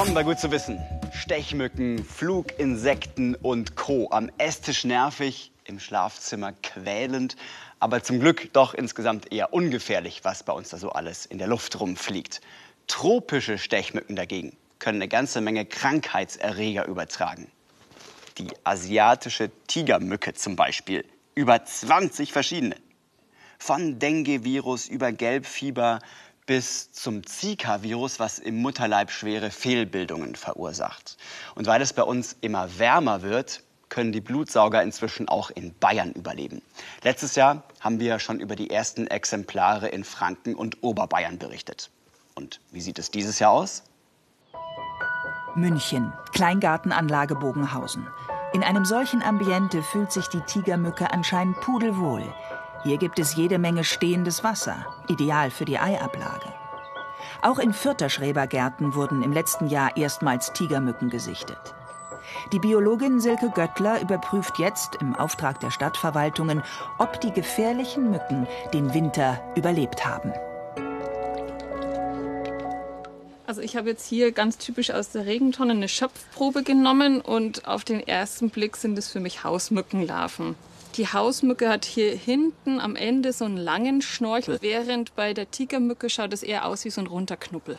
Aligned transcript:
Willkommen 0.00 0.14
bei 0.14 0.22
Gut 0.22 0.40
zu 0.40 0.50
wissen. 0.50 0.80
Stechmücken, 1.12 2.02
Fluginsekten 2.02 3.34
und 3.34 3.76
Co. 3.76 4.08
Am 4.10 4.30
Esstisch 4.38 4.84
nervig, 4.84 5.52
im 5.66 5.78
Schlafzimmer 5.78 6.54
quälend, 6.62 7.36
aber 7.80 8.02
zum 8.02 8.18
Glück 8.18 8.50
doch 8.54 8.72
insgesamt 8.72 9.30
eher 9.30 9.52
ungefährlich, 9.52 10.20
was 10.22 10.42
bei 10.42 10.54
uns 10.54 10.70
da 10.70 10.78
so 10.78 10.88
alles 10.88 11.26
in 11.26 11.36
der 11.36 11.48
Luft 11.48 11.78
rumfliegt. 11.78 12.40
Tropische 12.86 13.58
Stechmücken 13.58 14.16
dagegen 14.16 14.56
können 14.78 15.02
eine 15.02 15.08
ganze 15.08 15.42
Menge 15.42 15.66
Krankheitserreger 15.66 16.86
übertragen. 16.86 17.48
Die 18.38 18.48
asiatische 18.64 19.50
Tigermücke 19.66 20.32
zum 20.32 20.56
Beispiel. 20.56 21.04
Über 21.34 21.62
20 21.62 22.32
verschiedene. 22.32 22.76
Von 23.58 23.98
Dengue-Virus 23.98 24.88
über 24.88 25.12
Gelbfieber 25.12 25.98
bis 26.46 26.92
zum 26.92 27.24
Zika-Virus, 27.26 28.18
was 28.18 28.38
im 28.38 28.60
Mutterleib 28.60 29.10
schwere 29.10 29.50
Fehlbildungen 29.50 30.34
verursacht. 30.34 31.16
Und 31.54 31.66
weil 31.66 31.82
es 31.82 31.92
bei 31.92 32.02
uns 32.02 32.36
immer 32.40 32.78
wärmer 32.78 33.22
wird, 33.22 33.62
können 33.88 34.12
die 34.12 34.20
Blutsauger 34.20 34.82
inzwischen 34.82 35.28
auch 35.28 35.50
in 35.50 35.74
Bayern 35.78 36.12
überleben. 36.12 36.62
Letztes 37.02 37.34
Jahr 37.34 37.64
haben 37.80 38.00
wir 38.00 38.18
schon 38.18 38.40
über 38.40 38.56
die 38.56 38.70
ersten 38.70 39.06
Exemplare 39.06 39.88
in 39.88 40.04
Franken 40.04 40.54
und 40.54 40.82
Oberbayern 40.82 41.38
berichtet. 41.38 41.90
Und 42.34 42.60
wie 42.70 42.80
sieht 42.80 42.98
es 42.98 43.10
dieses 43.10 43.38
Jahr 43.38 43.50
aus? 43.50 43.82
München, 45.56 46.12
Kleingartenanlage 46.32 47.34
Bogenhausen. 47.34 48.06
In 48.52 48.62
einem 48.62 48.84
solchen 48.84 49.22
Ambiente 49.22 49.82
fühlt 49.82 50.12
sich 50.12 50.26
die 50.28 50.40
Tigermücke 50.40 51.12
anscheinend 51.12 51.60
pudelwohl. 51.60 52.32
Hier 52.82 52.96
gibt 52.96 53.18
es 53.18 53.36
jede 53.36 53.58
Menge 53.58 53.84
stehendes 53.84 54.42
Wasser, 54.42 54.86
ideal 55.08 55.50
für 55.50 55.66
die 55.66 55.78
Eiablage. 55.78 56.52
Auch 57.42 57.58
in 57.58 57.74
Fürther 57.74 58.08
Schrebergärten 58.08 58.94
wurden 58.94 59.22
im 59.22 59.32
letzten 59.32 59.68
Jahr 59.68 59.96
erstmals 59.96 60.52
Tigermücken 60.54 61.10
gesichtet. 61.10 61.74
Die 62.52 62.58
Biologin 62.58 63.20
Silke 63.20 63.50
Göttler 63.50 64.00
überprüft 64.00 64.58
jetzt 64.58 64.96
im 65.00 65.14
Auftrag 65.14 65.60
der 65.60 65.70
Stadtverwaltungen, 65.70 66.62
ob 66.98 67.20
die 67.20 67.32
gefährlichen 67.32 68.10
Mücken 68.10 68.46
den 68.72 68.94
Winter 68.94 69.40
überlebt 69.56 70.06
haben. 70.06 70.32
Also 73.46 73.62
ich 73.62 73.76
habe 73.76 73.90
jetzt 73.90 74.06
hier 74.06 74.32
ganz 74.32 74.58
typisch 74.58 74.90
aus 74.90 75.10
der 75.10 75.26
Regentonne 75.26 75.72
eine 75.72 75.88
Schöpfprobe 75.88 76.62
genommen 76.62 77.20
und 77.20 77.66
auf 77.66 77.84
den 77.84 78.00
ersten 78.00 78.48
Blick 78.48 78.76
sind 78.76 78.96
es 78.96 79.08
für 79.10 79.20
mich 79.20 79.44
Hausmückenlarven. 79.44 80.54
Die 80.96 81.06
Hausmücke 81.06 81.68
hat 81.68 81.84
hier 81.84 82.14
hinten 82.16 82.80
am 82.80 82.96
Ende 82.96 83.32
so 83.32 83.44
einen 83.44 83.56
langen 83.56 84.02
Schnorchel, 84.02 84.58
während 84.60 85.14
bei 85.14 85.34
der 85.34 85.50
Tigermücke 85.50 86.10
schaut 86.10 86.32
es 86.32 86.42
eher 86.42 86.66
aus 86.66 86.84
wie 86.84 86.90
so 86.90 87.00
ein 87.00 87.06
runter 87.06 87.36
Knuppel. 87.36 87.78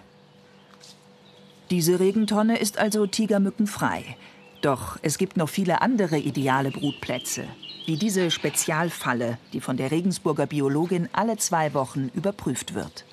Diese 1.69 1.99
Regentonne 1.99 2.57
ist 2.57 2.77
also 2.77 3.07
tigermückenfrei. 3.07 4.17
Doch 4.61 4.97
es 5.01 5.17
gibt 5.17 5.37
noch 5.37 5.49
viele 5.49 5.81
andere 5.81 6.17
ideale 6.17 6.71
Brutplätze, 6.71 7.45
wie 7.85 7.97
diese 7.97 8.29
Spezialfalle, 8.29 9.37
die 9.53 9.61
von 9.61 9.77
der 9.77 9.91
Regensburger 9.91 10.45
Biologin 10.45 11.09
alle 11.13 11.37
zwei 11.37 11.73
Wochen 11.73 12.11
überprüft 12.13 12.75
wird. 12.75 13.05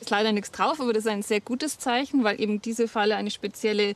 Ist 0.00 0.10
leider 0.10 0.32
nichts 0.32 0.50
drauf, 0.50 0.80
aber 0.80 0.92
das 0.92 1.04
ist 1.04 1.10
ein 1.10 1.22
sehr 1.22 1.40
gutes 1.40 1.78
Zeichen, 1.78 2.24
weil 2.24 2.40
eben 2.40 2.60
diese 2.62 2.88
Falle 2.88 3.16
eine 3.16 3.30
spezielle 3.30 3.94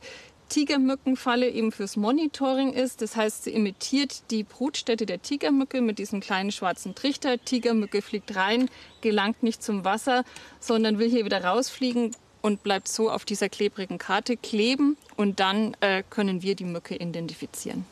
Tigermückenfalle 0.49 1.49
eben 1.49 1.71
fürs 1.71 1.95
Monitoring 1.95 2.73
ist. 2.73 3.01
Das 3.01 3.15
heißt, 3.15 3.45
sie 3.45 3.51
imitiert 3.51 4.29
die 4.31 4.43
Brutstätte 4.43 5.05
der 5.05 5.21
Tigermücke 5.21 5.81
mit 5.81 5.99
diesem 5.99 6.19
kleinen 6.19 6.51
schwarzen 6.51 6.95
Trichter. 6.95 7.43
Tigermücke 7.43 8.01
fliegt 8.01 8.35
rein, 8.35 8.69
gelangt 9.01 9.43
nicht 9.43 9.63
zum 9.63 9.85
Wasser, 9.85 10.23
sondern 10.59 10.99
will 10.99 11.09
hier 11.09 11.25
wieder 11.25 11.43
rausfliegen 11.43 12.11
und 12.41 12.63
bleibt 12.63 12.87
so 12.87 13.09
auf 13.09 13.25
dieser 13.25 13.49
klebrigen 13.49 13.97
Karte 13.97 14.35
kleben. 14.35 14.97
Und 15.15 15.39
dann 15.39 15.75
äh, 15.79 16.03
können 16.09 16.41
wir 16.41 16.55
die 16.55 16.65
Mücke 16.65 16.95
identifizieren. 16.95 17.85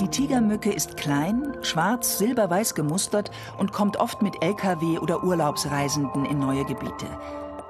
Die 0.00 0.08
Tigermücke 0.08 0.72
ist 0.72 0.96
klein, 0.96 1.56
schwarz, 1.62 2.18
silberweiß 2.18 2.74
gemustert 2.74 3.30
und 3.58 3.72
kommt 3.72 3.98
oft 3.98 4.20
mit 4.20 4.42
Lkw 4.42 4.98
oder 4.98 5.22
Urlaubsreisenden 5.22 6.24
in 6.24 6.38
neue 6.38 6.64
Gebiete. 6.64 7.06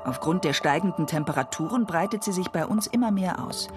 Aufgrund 0.05 0.45
der 0.45 0.53
steigenden 0.53 1.07
Temperaturen 1.07 1.87
breitet 1.87 2.25
sie 2.25 2.33
sich 2.33 2.49
bei 2.49 2.67
uns 2.67 2.87
immer 2.87 3.11
mehr 3.11 3.45
aus. 3.45 3.69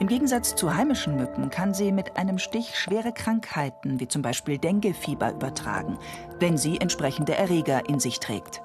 Im 0.00 0.06
Gegensatz 0.06 0.54
zu 0.54 0.74
heimischen 0.74 1.16
Mücken 1.16 1.50
kann 1.50 1.74
sie 1.74 1.90
mit 1.90 2.16
einem 2.16 2.38
Stich 2.38 2.78
schwere 2.78 3.12
Krankheiten 3.12 3.98
wie 3.98 4.06
zum 4.06 4.22
Beispiel 4.22 4.58
Denguefieber 4.58 5.32
übertragen, 5.32 5.98
wenn 6.38 6.56
sie 6.56 6.80
entsprechende 6.80 7.34
Erreger 7.34 7.88
in 7.88 7.98
sich 7.98 8.20
trägt. 8.20 8.62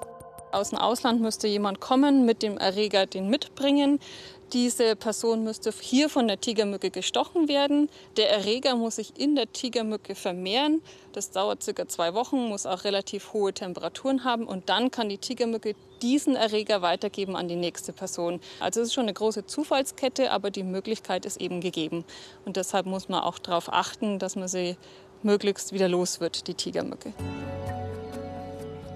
Aus 0.52 0.70
dem 0.70 0.78
Ausland 0.78 1.20
müsste 1.20 1.48
jemand 1.48 1.80
kommen, 1.80 2.24
mit 2.24 2.40
dem 2.44 2.56
Erreger 2.56 3.06
den 3.06 3.28
mitbringen. 3.28 3.98
Diese 4.52 4.94
Person 4.94 5.42
müsste 5.42 5.72
hier 5.80 6.08
von 6.08 6.28
der 6.28 6.40
Tigermücke 6.40 6.90
gestochen 6.90 7.48
werden. 7.48 7.88
Der 8.16 8.30
Erreger 8.30 8.76
muss 8.76 8.96
sich 8.96 9.18
in 9.18 9.34
der 9.34 9.52
Tigermücke 9.52 10.14
vermehren. 10.14 10.82
Das 11.12 11.30
dauert 11.30 11.62
circa 11.62 11.88
zwei 11.88 12.14
Wochen, 12.14 12.48
muss 12.48 12.66
auch 12.66 12.84
relativ 12.84 13.32
hohe 13.32 13.52
Temperaturen 13.52 14.24
haben 14.24 14.46
und 14.46 14.68
dann 14.68 14.90
kann 14.90 15.08
die 15.08 15.18
Tigermücke 15.18 15.74
diesen 16.02 16.36
Erreger 16.36 16.82
weitergeben 16.82 17.34
an 17.34 17.48
die 17.48 17.56
nächste 17.56 17.92
Person. 17.92 18.40
Also 18.60 18.80
es 18.80 18.88
ist 18.88 18.94
schon 18.94 19.04
eine 19.04 19.14
große 19.14 19.46
Zufallskette, 19.46 20.30
aber 20.30 20.50
die 20.50 20.62
Möglichkeit 20.62 21.24
ist 21.24 21.40
eben 21.40 21.60
gegeben. 21.60 22.04
Und 22.44 22.56
deshalb 22.56 22.86
muss 22.86 23.08
man 23.08 23.22
auch 23.22 23.38
darauf 23.38 23.72
achten, 23.72 24.18
dass 24.18 24.36
man 24.36 24.48
sie 24.48 24.76
möglichst 25.22 25.72
wieder 25.72 25.88
los 25.88 26.20
wird, 26.20 26.46
die 26.46 26.54
Tigermücke. 26.54 27.12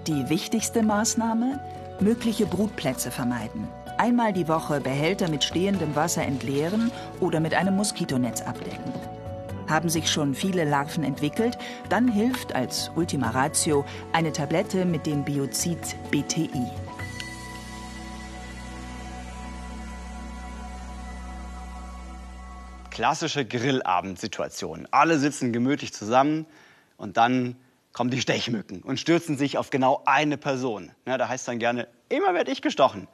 Die 0.07 0.29
wichtigste 0.29 0.83
Maßnahme? 0.83 1.59
Mögliche 1.99 2.45
Brutplätze 2.45 3.11
vermeiden. 3.11 3.67
Einmal 3.99 4.31
die 4.31 4.47
Woche 4.47 4.79
Behälter 4.79 5.27
mit 5.27 5.43
stehendem 5.43 5.93
Wasser 5.93 6.21
entleeren 6.21 6.89
oder 7.19 7.41
mit 7.41 7.53
einem 7.53 7.75
Moskitonetz 7.75 8.41
abdecken. 8.41 8.93
Haben 9.67 9.89
sich 9.89 10.09
schon 10.09 10.33
viele 10.33 10.63
Larven 10.63 11.03
entwickelt, 11.03 11.57
dann 11.89 12.07
hilft 12.07 12.55
als 12.55 12.89
Ultima 12.95 13.31
Ratio 13.31 13.83
eine 14.13 14.31
Tablette 14.31 14.85
mit 14.85 15.05
dem 15.05 15.25
Biozid 15.25 15.97
BTI. 16.11 16.49
Klassische 22.89 23.43
Grillabendsituation. 23.43 24.87
Alle 24.91 25.19
sitzen 25.19 25.51
gemütlich 25.51 25.93
zusammen 25.93 26.45
und 26.95 27.17
dann 27.17 27.57
kommen 27.91 28.11
die 28.11 28.21
Stechmücken 28.21 28.81
und 28.81 28.97
stürzen 28.97 29.37
sich 29.37 29.57
auf 29.57 29.71
genau 29.71 30.03
eine 30.05 30.37
Person. 30.37 30.91
Ja, 31.05 31.17
da 31.17 31.27
heißt 31.27 31.49
dann 31.49 31.59
gerne, 31.59 31.89
immer 32.07 32.33
werde 32.33 32.49
ich 32.49 32.61
gestochen. 32.61 33.09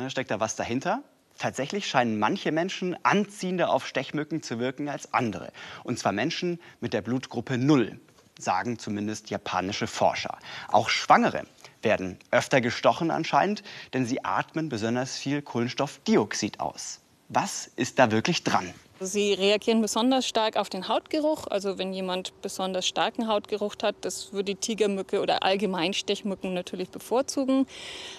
Ja, 0.00 0.08
steckt 0.08 0.30
da 0.30 0.40
was 0.40 0.56
dahinter? 0.56 1.02
Tatsächlich 1.36 1.86
scheinen 1.86 2.18
manche 2.18 2.52
Menschen 2.52 2.96
anziehender 3.04 3.68
auf 3.70 3.86
Stechmücken 3.86 4.42
zu 4.42 4.58
wirken 4.58 4.88
als 4.88 5.12
andere. 5.12 5.52
Und 5.84 5.98
zwar 5.98 6.12
Menschen 6.12 6.58
mit 6.80 6.94
der 6.94 7.02
Blutgruppe 7.02 7.58
0, 7.58 8.00
sagen 8.38 8.78
zumindest 8.78 9.28
japanische 9.28 9.86
Forscher. 9.86 10.38
Auch 10.68 10.88
Schwangere 10.88 11.42
werden 11.82 12.18
öfter 12.30 12.62
gestochen 12.62 13.10
anscheinend, 13.10 13.62
denn 13.92 14.06
sie 14.06 14.24
atmen 14.24 14.70
besonders 14.70 15.18
viel 15.18 15.42
Kohlenstoffdioxid 15.42 16.60
aus. 16.60 17.00
Was 17.28 17.70
ist 17.76 17.98
da 17.98 18.10
wirklich 18.10 18.42
dran? 18.42 18.72
Sie 19.02 19.32
reagieren 19.32 19.80
besonders 19.80 20.26
stark 20.26 20.56
auf 20.56 20.68
den 20.68 20.86
Hautgeruch. 20.86 21.46
Also 21.46 21.78
wenn 21.78 21.94
jemand 21.94 22.38
besonders 22.42 22.86
starken 22.86 23.28
Hautgeruch 23.28 23.76
hat, 23.82 23.96
das 24.02 24.34
würde 24.34 24.54
die 24.54 24.60
Tigermücke 24.60 25.22
oder 25.22 25.42
allgemein 25.42 25.94
Stechmücken 25.94 26.52
natürlich 26.52 26.90
bevorzugen. 26.90 27.66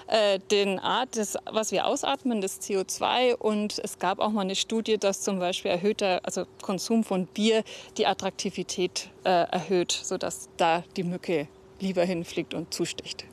Äh, 0.08 0.40
den 0.50 0.80
Art, 0.80 1.18
das, 1.18 1.38
was 1.52 1.72
wir 1.72 1.86
ausatmen, 1.86 2.42
das 2.42 2.60
CO2. 2.62 3.36
Und 3.36 3.78
es 3.78 4.00
gab 4.00 4.18
auch 4.18 4.32
mal 4.32 4.42
eine 4.42 4.56
Studie, 4.56 4.98
dass 4.98 5.22
zum 5.22 5.38
Beispiel 5.38 5.70
erhöhter 5.70 6.20
also 6.24 6.46
Konsum 6.64 7.04
von 7.04 7.28
Bier 7.28 7.64
die 7.98 8.08
Attraktivität 8.08 9.12
äh, 9.24 9.30
erhöht, 9.30 9.92
sodass 9.92 10.50
da 10.58 10.84
die 10.98 11.04
Mücke 11.04 11.48
lieber 11.80 12.04
hinfliegt 12.04 12.56
und 12.56 12.74
zusticht. 12.74 13.26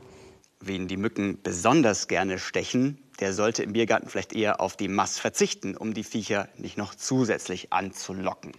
Wen 0.60 0.86
die 0.86 0.98
Mücken 0.98 1.38
besonders 1.42 2.08
gerne 2.08 2.38
stechen, 2.38 2.98
der 3.20 3.32
sollte 3.32 3.62
im 3.62 3.72
Biergarten 3.72 4.08
vielleicht 4.08 4.32
eher 4.32 4.60
auf 4.60 4.76
die 4.76 4.88
Mass 4.88 5.18
verzichten, 5.18 5.76
um 5.76 5.94
die 5.94 6.04
Viecher 6.04 6.48
nicht 6.56 6.76
noch 6.76 6.94
zusätzlich 6.94 7.72
anzulocken. 7.72 8.52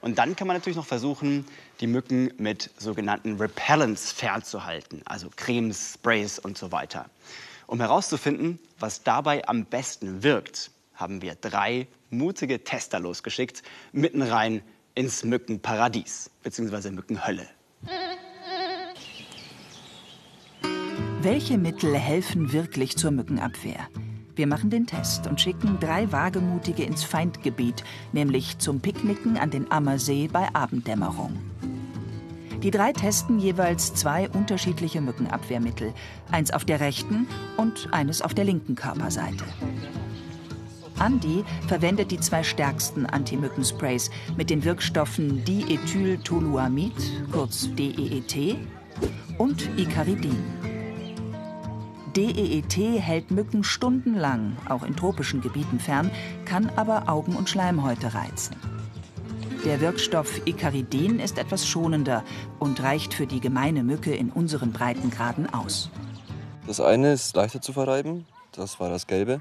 Und 0.00 0.18
dann 0.18 0.36
kann 0.36 0.46
man 0.46 0.56
natürlich 0.56 0.76
noch 0.76 0.86
versuchen, 0.86 1.44
die 1.80 1.88
Mücken 1.88 2.32
mit 2.38 2.70
sogenannten 2.78 3.36
Repellents 3.36 4.12
fernzuhalten, 4.12 5.02
also 5.04 5.28
Cremes, 5.34 5.94
Sprays 5.94 6.38
und 6.38 6.56
so 6.56 6.70
weiter. 6.70 7.06
Um 7.66 7.80
herauszufinden, 7.80 8.58
was 8.78 9.02
dabei 9.02 9.46
am 9.48 9.64
besten 9.64 10.22
wirkt, 10.22 10.70
haben 10.94 11.20
wir 11.20 11.34
drei 11.34 11.86
mutige 12.10 12.62
Tester 12.64 13.00
losgeschickt, 13.00 13.62
mitten 13.92 14.22
rein 14.22 14.62
ins 14.94 15.24
Mückenparadies 15.24 16.30
bzw. 16.42 16.90
Mückenhölle. 16.90 17.46
Welche 21.30 21.58
Mittel 21.58 21.94
helfen 21.94 22.54
wirklich 22.54 22.96
zur 22.96 23.10
Mückenabwehr? 23.10 23.86
Wir 24.34 24.46
machen 24.46 24.70
den 24.70 24.86
Test 24.86 25.26
und 25.26 25.38
schicken 25.38 25.76
drei 25.78 26.10
Wagemutige 26.10 26.84
ins 26.84 27.04
Feindgebiet, 27.04 27.84
nämlich 28.14 28.56
zum 28.56 28.80
Picknicken 28.80 29.36
an 29.36 29.50
den 29.50 29.70
Ammersee 29.70 30.30
bei 30.32 30.48
Abenddämmerung. 30.54 31.36
Die 32.62 32.70
drei 32.70 32.94
testen 32.94 33.40
jeweils 33.40 33.92
zwei 33.92 34.30
unterschiedliche 34.30 35.02
Mückenabwehrmittel, 35.02 35.92
eins 36.30 36.50
auf 36.50 36.64
der 36.64 36.80
rechten 36.80 37.28
und 37.58 37.88
eines 37.92 38.22
auf 38.22 38.32
der 38.32 38.46
linken 38.46 38.74
Körperseite. 38.74 39.44
Andi 40.98 41.44
verwendet 41.66 42.10
die 42.10 42.20
zwei 42.20 42.42
stärksten 42.42 43.04
Antimückensprays 43.04 44.10
mit 44.38 44.48
den 44.48 44.64
Wirkstoffen 44.64 45.44
Diethyltoluamid, 45.44 46.96
kurz 47.30 47.68
DEET, 47.74 48.56
und 49.36 49.68
Icaridin. 49.76 50.77
DEET 52.18 53.00
hält 53.00 53.30
Mücken 53.30 53.62
stundenlang, 53.62 54.56
auch 54.68 54.82
in 54.82 54.96
tropischen 54.96 55.40
Gebieten 55.40 55.78
fern, 55.78 56.10
kann 56.46 56.68
aber 56.74 57.08
Augen- 57.08 57.36
und 57.36 57.48
Schleimhäute 57.48 58.12
reizen. 58.12 58.56
Der 59.64 59.80
Wirkstoff 59.80 60.44
Icaridin 60.44 61.20
ist 61.20 61.38
etwas 61.38 61.64
schonender 61.64 62.24
und 62.58 62.82
reicht 62.82 63.14
für 63.14 63.28
die 63.28 63.38
gemeine 63.38 63.84
Mücke 63.84 64.12
in 64.12 64.30
unseren 64.30 64.72
Breitengraden 64.72 65.54
aus. 65.54 65.90
Das 66.66 66.80
eine 66.80 67.12
ist 67.12 67.36
leichter 67.36 67.60
zu 67.60 67.72
verreiben, 67.72 68.26
das 68.50 68.80
war 68.80 68.90
das 68.90 69.06
Gelbe. 69.06 69.40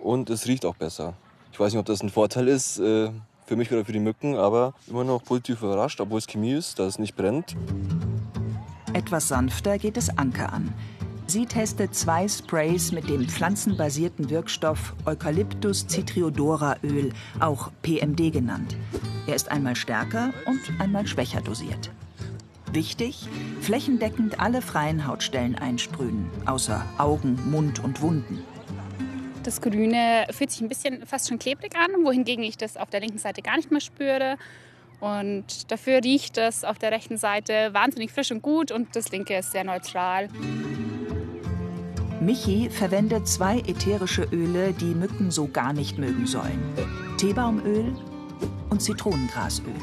Und 0.00 0.30
es 0.30 0.48
riecht 0.48 0.66
auch 0.66 0.74
besser. 0.74 1.14
Ich 1.52 1.60
weiß 1.60 1.74
nicht, 1.74 1.80
ob 1.80 1.86
das 1.86 2.02
ein 2.02 2.10
Vorteil 2.10 2.48
ist 2.48 2.80
äh, 2.80 3.10
für 3.46 3.54
mich 3.54 3.70
oder 3.70 3.84
für 3.84 3.92
die 3.92 4.00
Mücken, 4.00 4.34
aber 4.34 4.74
immer 4.88 5.04
noch 5.04 5.22
positiv 5.22 5.62
überrascht, 5.62 6.00
obwohl 6.00 6.18
es 6.18 6.26
Chemie 6.26 6.54
ist, 6.54 6.80
dass 6.80 6.94
es 6.94 6.98
nicht 6.98 7.14
brennt. 7.14 7.54
Etwas 8.94 9.28
sanfter 9.28 9.78
geht 9.78 9.96
es 9.96 10.18
Anke 10.18 10.48
an. 10.52 10.72
Sie 11.26 11.46
testet 11.46 11.94
zwei 11.94 12.28
Sprays 12.28 12.92
mit 12.92 13.08
dem 13.08 13.26
pflanzenbasierten 13.26 14.28
Wirkstoff 14.28 14.94
Eucalyptus 15.06 15.86
citriodora 15.88 16.76
Öl, 16.82 17.12
auch 17.40 17.72
PMD 17.82 18.30
genannt. 18.32 18.76
Er 19.26 19.34
ist 19.34 19.50
einmal 19.50 19.74
stärker 19.74 20.34
und 20.46 20.60
einmal 20.80 21.06
schwächer 21.06 21.40
dosiert. 21.40 21.90
Wichtig, 22.72 23.26
flächendeckend 23.62 24.38
alle 24.38 24.60
freien 24.60 25.06
Hautstellen 25.06 25.54
einsprühen, 25.54 26.28
außer 26.44 26.84
Augen, 26.98 27.38
Mund 27.50 27.82
und 27.82 28.02
Wunden. 28.02 28.42
Das 29.44 29.60
Grüne 29.60 30.26
fühlt 30.30 30.50
sich 30.50 30.60
ein 30.60 30.68
bisschen 30.68 31.06
fast 31.06 31.28
schon 31.28 31.38
klebrig 31.38 31.74
an, 31.76 32.04
wohingegen 32.04 32.44
ich 32.44 32.58
das 32.58 32.76
auf 32.76 32.90
der 32.90 33.00
linken 33.00 33.18
Seite 33.18 33.42
gar 33.42 33.56
nicht 33.56 33.70
mehr 33.70 33.80
spüre. 33.80 34.36
Und 35.00 35.70
dafür 35.70 36.02
riecht 36.02 36.38
es 36.38 36.64
auf 36.64 36.78
der 36.78 36.92
rechten 36.92 37.16
Seite 37.16 37.70
wahnsinnig 37.72 38.12
frisch 38.12 38.30
und 38.30 38.42
gut 38.42 38.70
und 38.70 38.94
das 38.94 39.10
linke 39.10 39.36
ist 39.36 39.52
sehr 39.52 39.64
neutral. 39.64 40.28
Michi 42.24 42.70
verwendet 42.70 43.28
zwei 43.28 43.58
ätherische 43.58 44.22
Öle, 44.32 44.72
die 44.72 44.94
Mücken 44.94 45.30
so 45.30 45.46
gar 45.46 45.74
nicht 45.74 45.98
mögen 45.98 46.26
sollen. 46.26 46.58
Teebaumöl 47.18 47.94
und 48.70 48.80
Zitronengrasöl. 48.80 49.74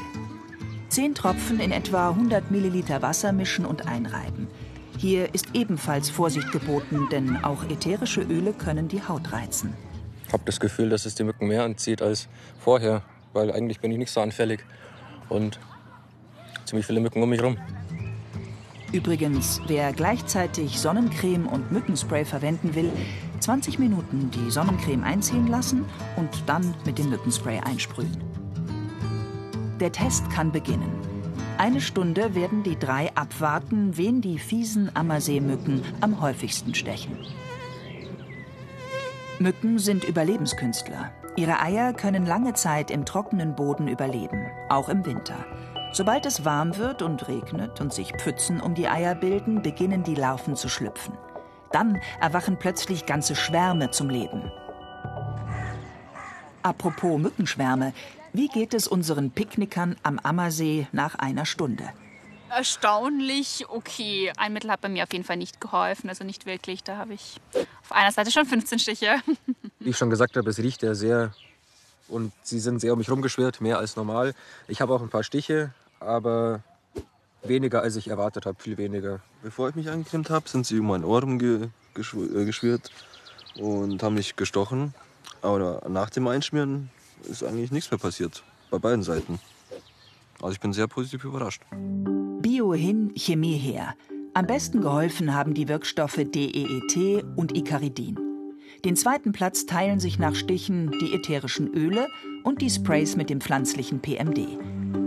Zehn 0.88 1.14
Tropfen 1.14 1.60
in 1.60 1.70
etwa 1.70 2.10
100 2.10 2.50
Milliliter 2.50 3.00
Wasser 3.00 3.32
mischen 3.32 3.64
und 3.64 3.86
einreiben. 3.86 4.48
Hier 4.98 5.32
ist 5.32 5.46
ebenfalls 5.54 6.10
Vorsicht 6.10 6.50
geboten, 6.50 7.06
denn 7.12 7.44
auch 7.44 7.62
ätherische 7.70 8.22
Öle 8.22 8.52
können 8.52 8.88
die 8.88 9.06
Haut 9.06 9.32
reizen. 9.32 9.74
Ich 10.26 10.32
habe 10.32 10.42
das 10.44 10.58
Gefühl, 10.58 10.88
dass 10.88 11.06
es 11.06 11.14
die 11.14 11.24
Mücken 11.24 11.46
mehr 11.46 11.62
anzieht 11.62 12.02
als 12.02 12.28
vorher, 12.58 13.02
weil 13.32 13.52
eigentlich 13.52 13.78
bin 13.78 13.92
ich 13.92 13.98
nicht 13.98 14.10
so 14.10 14.20
anfällig 14.20 14.64
und 15.28 15.60
ziemlich 16.64 16.86
viele 16.86 17.00
Mücken 17.00 17.22
um 17.22 17.30
mich 17.30 17.40
herum. 17.40 17.56
Übrigens, 18.92 19.60
wer 19.66 19.92
gleichzeitig 19.94 20.78
Sonnencreme 20.78 21.46
und 21.46 21.72
Mückenspray 21.72 22.26
verwenden 22.26 22.74
will, 22.74 22.92
20 23.40 23.78
Minuten 23.78 24.30
die 24.30 24.50
Sonnencreme 24.50 25.02
einziehen 25.02 25.46
lassen 25.46 25.86
und 26.16 26.28
dann 26.46 26.74
mit 26.84 26.98
dem 26.98 27.08
Mückenspray 27.08 27.60
einsprühen. 27.60 28.22
Der 29.80 29.92
Test 29.92 30.30
kann 30.30 30.52
beginnen. 30.52 30.92
Eine 31.56 31.80
Stunde 31.80 32.34
werden 32.34 32.62
die 32.62 32.78
drei 32.78 33.14
abwarten, 33.14 33.96
wen 33.96 34.20
die 34.20 34.38
fiesen 34.38 34.94
Ammerseemücken 34.94 35.82
am 36.00 36.20
häufigsten 36.20 36.74
stechen. 36.74 37.16
Mücken 39.38 39.78
sind 39.78 40.04
Überlebenskünstler. 40.04 41.12
Ihre 41.36 41.60
Eier 41.60 41.94
können 41.94 42.26
lange 42.26 42.52
Zeit 42.52 42.90
im 42.90 43.06
trockenen 43.06 43.56
Boden 43.56 43.88
überleben, 43.88 44.46
auch 44.68 44.88
im 44.88 45.04
Winter. 45.06 45.46
Sobald 45.94 46.24
es 46.24 46.46
warm 46.46 46.78
wird 46.78 47.02
und 47.02 47.28
regnet 47.28 47.82
und 47.82 47.92
sich 47.92 48.12
Pfützen 48.12 48.62
um 48.62 48.74
die 48.74 48.88
Eier 48.88 49.14
bilden, 49.14 49.60
beginnen 49.60 50.02
die 50.02 50.14
Larven 50.14 50.56
zu 50.56 50.70
schlüpfen. 50.70 51.18
Dann 51.70 52.00
erwachen 52.18 52.58
plötzlich 52.58 53.04
ganze 53.04 53.36
Schwärme 53.36 53.90
zum 53.90 54.08
Leben. 54.08 54.50
Apropos 56.62 57.20
Mückenschwärme, 57.20 57.92
wie 58.32 58.48
geht 58.48 58.72
es 58.72 58.88
unseren 58.88 59.32
Picknickern 59.32 59.96
am 60.02 60.18
Ammersee 60.18 60.86
nach 60.92 61.16
einer 61.16 61.44
Stunde? 61.44 61.90
Erstaunlich 62.48 63.66
okay. 63.68 64.32
Ein 64.38 64.54
Mittel 64.54 64.70
hat 64.70 64.80
bei 64.80 64.88
mir 64.88 65.02
auf 65.02 65.12
jeden 65.12 65.24
Fall 65.24 65.36
nicht 65.36 65.60
geholfen, 65.60 66.08
also 66.08 66.24
nicht 66.24 66.46
wirklich. 66.46 66.82
Da 66.82 66.96
habe 66.96 67.12
ich 67.12 67.38
auf 67.82 67.92
einer 67.92 68.12
Seite 68.12 68.30
schon 68.30 68.46
15 68.46 68.78
Stiche. 68.78 69.16
Wie 69.80 69.90
ich 69.90 69.98
schon 69.98 70.08
gesagt 70.08 70.36
habe, 70.36 70.48
es 70.48 70.58
riecht 70.58 70.82
ja 70.82 70.94
sehr 70.94 71.34
und 72.08 72.32
sie 72.42 72.60
sind 72.60 72.80
sehr 72.80 72.92
um 72.92 72.98
mich 72.98 73.10
rumgeschwirrt, 73.10 73.60
mehr 73.60 73.78
als 73.78 73.96
normal. 73.96 74.34
Ich 74.68 74.80
habe 74.80 74.94
auch 74.94 75.02
ein 75.02 75.08
paar 75.08 75.24
Stiche, 75.24 75.72
aber 76.02 76.62
weniger 77.42 77.82
als 77.82 77.96
ich 77.96 78.08
erwartet 78.08 78.46
habe, 78.46 78.60
viel 78.60 78.76
weniger. 78.78 79.20
Bevor 79.42 79.68
ich 79.68 79.74
mich 79.74 79.88
eingecremt 79.88 80.30
habe, 80.30 80.48
sind 80.48 80.66
sie 80.66 80.78
um 80.78 80.86
mein 80.86 81.04
Ohr 81.04 81.22
ge 81.38 81.68
äh, 81.94 82.44
geschwirrt 82.44 82.90
und 83.56 84.02
haben 84.02 84.14
mich 84.14 84.36
gestochen. 84.36 84.94
Aber 85.40 85.82
nach 85.88 86.10
dem 86.10 86.28
Einschmieren 86.28 86.90
ist 87.28 87.42
eigentlich 87.42 87.72
nichts 87.72 87.90
mehr 87.90 87.98
passiert. 87.98 88.42
Bei 88.70 88.78
beiden 88.78 89.02
Seiten. 89.02 89.38
Also 90.40 90.52
ich 90.54 90.60
bin 90.60 90.72
sehr 90.72 90.86
positiv 90.86 91.24
überrascht. 91.24 91.62
Bio 92.40 92.74
hin, 92.74 93.12
Chemie 93.16 93.58
her. 93.58 93.94
Am 94.34 94.46
besten 94.46 94.80
geholfen 94.80 95.34
haben 95.34 95.54
die 95.54 95.68
Wirkstoffe 95.68 96.16
DEET 96.16 97.24
und 97.36 97.54
Icaridin. 97.56 98.18
Den 98.84 98.96
zweiten 98.96 99.32
Platz 99.32 99.66
teilen 99.66 100.00
sich 100.00 100.18
nach 100.18 100.34
Stichen 100.34 100.90
die 101.00 101.14
ätherischen 101.14 101.72
Öle 101.74 102.08
und 102.42 102.62
die 102.62 102.70
Sprays 102.70 103.14
mit 103.14 103.30
dem 103.30 103.40
pflanzlichen 103.40 104.00
PMD. 104.00 104.58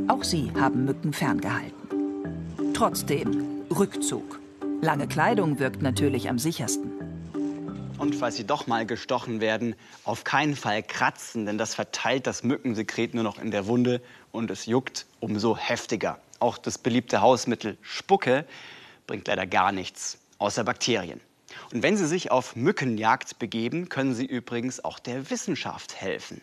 Auch 0.08 0.24
sie 0.24 0.52
haben 0.60 0.86
Mücken 0.86 1.14
ferngehalten. 1.14 2.74
Trotzdem, 2.74 3.64
Rückzug. 3.70 4.40
Lange 4.82 5.08
Kleidung 5.08 5.60
wirkt 5.60 5.82
natürlich 5.82 6.30
am 6.30 6.40
sichersten. 6.40 6.92
Und 7.98 8.16
falls 8.16 8.36
Sie 8.36 8.46
doch 8.46 8.68
mal 8.68 8.86
gestochen 8.86 9.40
werden, 9.40 9.76
auf 10.04 10.26
keinen 10.26 10.56
Fall 10.56 10.84
kratzen, 10.84 11.46
denn 11.46 11.58
das 11.58 11.74
verteilt 11.74 12.28
das 12.28 12.44
Mückensekret 12.44 13.14
nur 13.14 13.24
noch 13.24 13.40
in 13.40 13.52
der 13.52 13.68
Wunde 13.68 14.02
und 14.32 14.52
es 14.52 14.66
juckt 14.66 15.06
umso 15.22 15.58
heftiger. 15.58 16.20
Auch 16.40 16.58
das 16.58 16.78
beliebte 16.78 17.22
Hausmittel 17.22 17.78
Spucke 17.82 18.46
bringt 19.08 19.28
leider 19.28 19.48
gar 19.48 19.72
nichts, 19.72 20.18
außer 20.38 20.64
Bakterien. 20.64 21.22
Und 21.74 21.84
wenn 21.84 21.96
Sie 21.96 22.08
sich 22.08 22.32
auf 22.32 22.56
Mückenjagd 22.56 23.40
begeben, 23.40 23.88
können 23.88 24.14
Sie 24.14 24.26
übrigens 24.26 24.84
auch 24.84 25.00
der 25.00 25.30
Wissenschaft 25.30 25.96
helfen. 25.96 26.42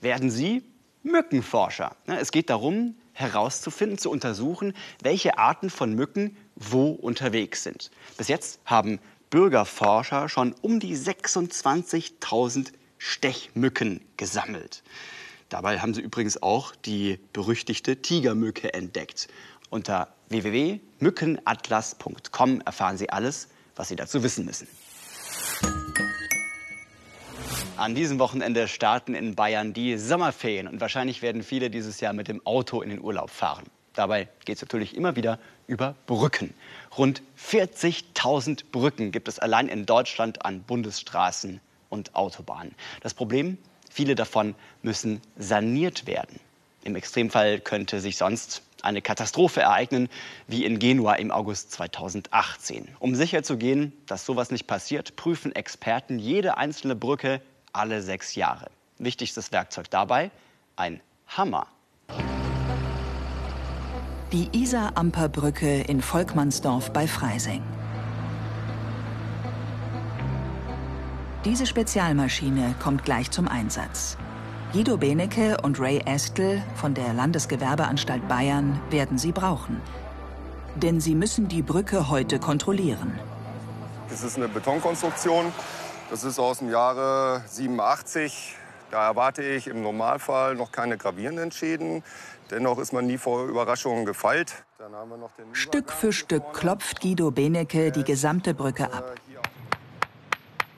Werden 0.00 0.30
Sie 0.30 0.64
Mückenforscher. 1.10 1.96
Es 2.06 2.30
geht 2.30 2.50
darum, 2.50 2.94
herauszufinden, 3.12 3.98
zu 3.98 4.10
untersuchen, 4.10 4.74
welche 5.02 5.38
Arten 5.38 5.70
von 5.70 5.94
Mücken 5.94 6.36
wo 6.54 6.90
unterwegs 6.90 7.64
sind. 7.64 7.90
Bis 8.16 8.28
jetzt 8.28 8.60
haben 8.64 9.00
Bürgerforscher 9.30 10.28
schon 10.28 10.54
um 10.62 10.78
die 10.80 10.96
26.000 10.96 12.72
Stechmücken 12.98 14.00
gesammelt. 14.16 14.82
Dabei 15.48 15.80
haben 15.80 15.94
sie 15.94 16.02
übrigens 16.02 16.42
auch 16.42 16.74
die 16.76 17.18
berüchtigte 17.32 18.02
Tigermücke 18.02 18.74
entdeckt. 18.74 19.28
Unter 19.70 20.14
www.mückenatlas.com 20.28 22.60
erfahren 22.62 22.98
Sie 22.98 23.10
alles, 23.10 23.48
was 23.76 23.88
Sie 23.88 23.96
dazu 23.96 24.22
wissen 24.22 24.44
müssen. 24.44 24.68
An 27.78 27.94
diesem 27.94 28.18
Wochenende 28.18 28.66
starten 28.66 29.14
in 29.14 29.36
Bayern 29.36 29.72
die 29.72 29.98
Sommerferien 29.98 30.66
und 30.66 30.80
wahrscheinlich 30.80 31.22
werden 31.22 31.44
viele 31.44 31.70
dieses 31.70 32.00
Jahr 32.00 32.12
mit 32.12 32.26
dem 32.26 32.44
Auto 32.44 32.82
in 32.82 32.90
den 32.90 33.00
Urlaub 33.00 33.30
fahren. 33.30 33.66
Dabei 33.94 34.26
geht 34.44 34.56
es 34.56 34.62
natürlich 34.62 34.96
immer 34.96 35.14
wieder 35.14 35.38
über 35.68 35.94
Brücken. 36.08 36.52
Rund 36.96 37.22
40.000 37.40 38.64
Brücken 38.72 39.12
gibt 39.12 39.28
es 39.28 39.38
allein 39.38 39.68
in 39.68 39.86
Deutschland 39.86 40.44
an 40.44 40.64
Bundesstraßen 40.64 41.60
und 41.88 42.16
Autobahnen. 42.16 42.74
Das 43.00 43.14
Problem, 43.14 43.58
viele 43.88 44.16
davon 44.16 44.56
müssen 44.82 45.20
saniert 45.36 46.08
werden. 46.08 46.40
Im 46.82 46.96
Extremfall 46.96 47.60
könnte 47.60 48.00
sich 48.00 48.16
sonst 48.16 48.62
eine 48.82 49.02
Katastrophe 49.02 49.60
ereignen, 49.60 50.08
wie 50.48 50.64
in 50.64 50.80
Genua 50.80 51.14
im 51.14 51.30
August 51.30 51.70
2018. 51.70 52.88
Um 52.98 53.14
sicherzugehen, 53.14 53.92
dass 54.06 54.26
sowas 54.26 54.50
nicht 54.50 54.66
passiert, 54.66 55.14
prüfen 55.14 55.54
Experten 55.54 56.18
jede 56.18 56.56
einzelne 56.56 56.96
Brücke 56.96 57.40
alle 57.78 58.02
sechs 58.02 58.34
Jahre. 58.34 58.70
Wichtigstes 58.98 59.52
Werkzeug 59.52 59.88
dabei? 59.90 60.30
Ein 60.76 61.00
Hammer. 61.28 61.66
Die 64.32 64.48
Isar-Amper-Brücke 64.52 65.82
in 65.82 66.02
Volkmannsdorf 66.02 66.92
bei 66.92 67.06
Freising. 67.06 67.62
Diese 71.44 71.66
Spezialmaschine 71.66 72.74
kommt 72.82 73.04
gleich 73.04 73.30
zum 73.30 73.48
Einsatz. 73.48 74.18
Guido 74.72 74.98
Benecke 74.98 75.56
und 75.62 75.80
Ray 75.80 76.02
Estel 76.04 76.62
von 76.74 76.92
der 76.92 77.14
Landesgewerbeanstalt 77.14 78.28
Bayern 78.28 78.78
werden 78.90 79.16
sie 79.16 79.32
brauchen. 79.32 79.80
Denn 80.74 81.00
sie 81.00 81.14
müssen 81.14 81.48
die 81.48 81.62
Brücke 81.62 82.10
heute 82.10 82.38
kontrollieren. 82.38 83.18
Das 84.10 84.22
ist 84.22 84.36
eine 84.36 84.48
Betonkonstruktion. 84.48 85.52
Das 86.10 86.24
ist 86.24 86.38
aus 86.38 86.58
dem 86.58 86.70
Jahre 86.70 87.42
87. 87.48 88.56
Da 88.90 89.08
erwarte 89.08 89.42
ich 89.42 89.66
im 89.66 89.82
Normalfall 89.82 90.54
noch 90.54 90.72
keine 90.72 90.96
gravierenden 90.96 91.52
Schäden. 91.52 92.02
Dennoch 92.50 92.78
ist 92.78 92.94
man 92.94 93.06
nie 93.06 93.18
vor 93.18 93.44
Überraschungen 93.44 94.06
gefeilt. 94.06 94.64
Stück 95.52 95.92
für 95.92 96.14
Stück 96.14 96.54
klopft 96.54 97.02
Guido 97.02 97.30
Benecke 97.30 97.92
die 97.92 98.04
gesamte 98.04 98.54
Brücke 98.54 98.90
ab. 98.90 99.16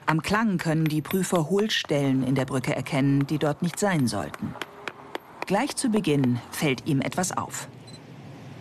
Am 0.06 0.20
Klang 0.20 0.58
können 0.58 0.86
die 0.86 1.02
Prüfer 1.02 1.48
Hohlstellen 1.48 2.24
in 2.26 2.34
der 2.34 2.44
Brücke 2.44 2.74
erkennen, 2.74 3.28
die 3.28 3.38
dort 3.38 3.62
nicht 3.62 3.78
sein 3.78 4.08
sollten. 4.08 4.56
Gleich 5.46 5.76
zu 5.76 5.90
Beginn 5.90 6.40
fällt 6.50 6.88
ihm 6.88 7.00
etwas 7.00 7.36
auf. 7.36 7.68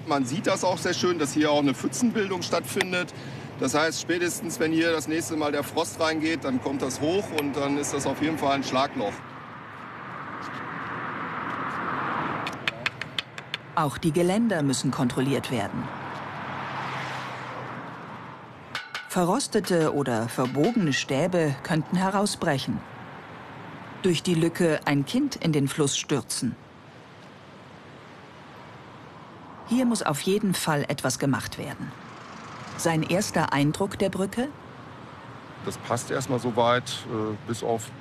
Man 0.06 0.26
sieht 0.26 0.46
das 0.46 0.64
auch 0.64 0.78
sehr 0.78 0.94
schön, 0.94 1.18
dass 1.18 1.34
hier 1.34 1.52
auch 1.52 1.60
eine 1.60 1.74
Pfützenbildung 1.74 2.44
stattfindet. 2.44 3.14
Das 3.60 3.76
heißt, 3.76 4.02
spätestens 4.02 4.60
wenn 4.60 4.72
hier 4.72 4.92
das 4.92 5.08
nächste 5.08 5.36
Mal 5.36 5.52
der 5.52 5.64
Frost 5.64 6.00
reingeht, 6.00 6.46
dann 6.46 6.62
kommt 6.62 6.82
das 6.82 7.02
hoch 7.02 7.26
und 7.40 7.56
dann 7.58 7.78
ist 7.78 7.94
das 7.94 8.08
auf 8.08 8.22
jeden 8.22 8.38
Fall 8.38 8.54
ein 8.54 8.64
Schlagloch. 8.64 9.14
Auch 13.76 13.98
die 13.98 14.12
Geländer 14.12 14.62
müssen 14.64 14.92
kontrolliert 14.92 15.52
werden. 15.52 15.84
Verrostete 19.10 19.94
oder 19.94 20.30
verbogene 20.30 20.94
Stäbe 20.94 21.56
könnten 21.64 21.98
herausbrechen. 21.98 22.80
Durch 24.04 24.24
die 24.24 24.36
Lücke 24.36 24.80
ein 24.86 25.06
Kind 25.06 25.36
in 25.36 25.52
den 25.52 25.68
Fluss 25.68 25.98
stürzen. 25.98 26.56
Hier 29.68 29.86
muss 29.86 30.04
auf 30.04 30.22
jeden 30.22 30.54
Fall 30.54 30.86
etwas 30.88 31.20
gemacht 31.20 31.58
werden. 31.58 31.92
Sein 32.80 33.04
erster 33.04 33.52
Eindruck 33.52 34.00
der 34.00 34.08
Brücke? 34.08 34.48
Das 35.66 35.78
passt 35.80 36.12
erstmal 36.12 36.40
so 36.40 36.56
weit, 36.56 36.90
äh, 37.12 37.36
bis 37.46 37.62
auf 37.62 37.92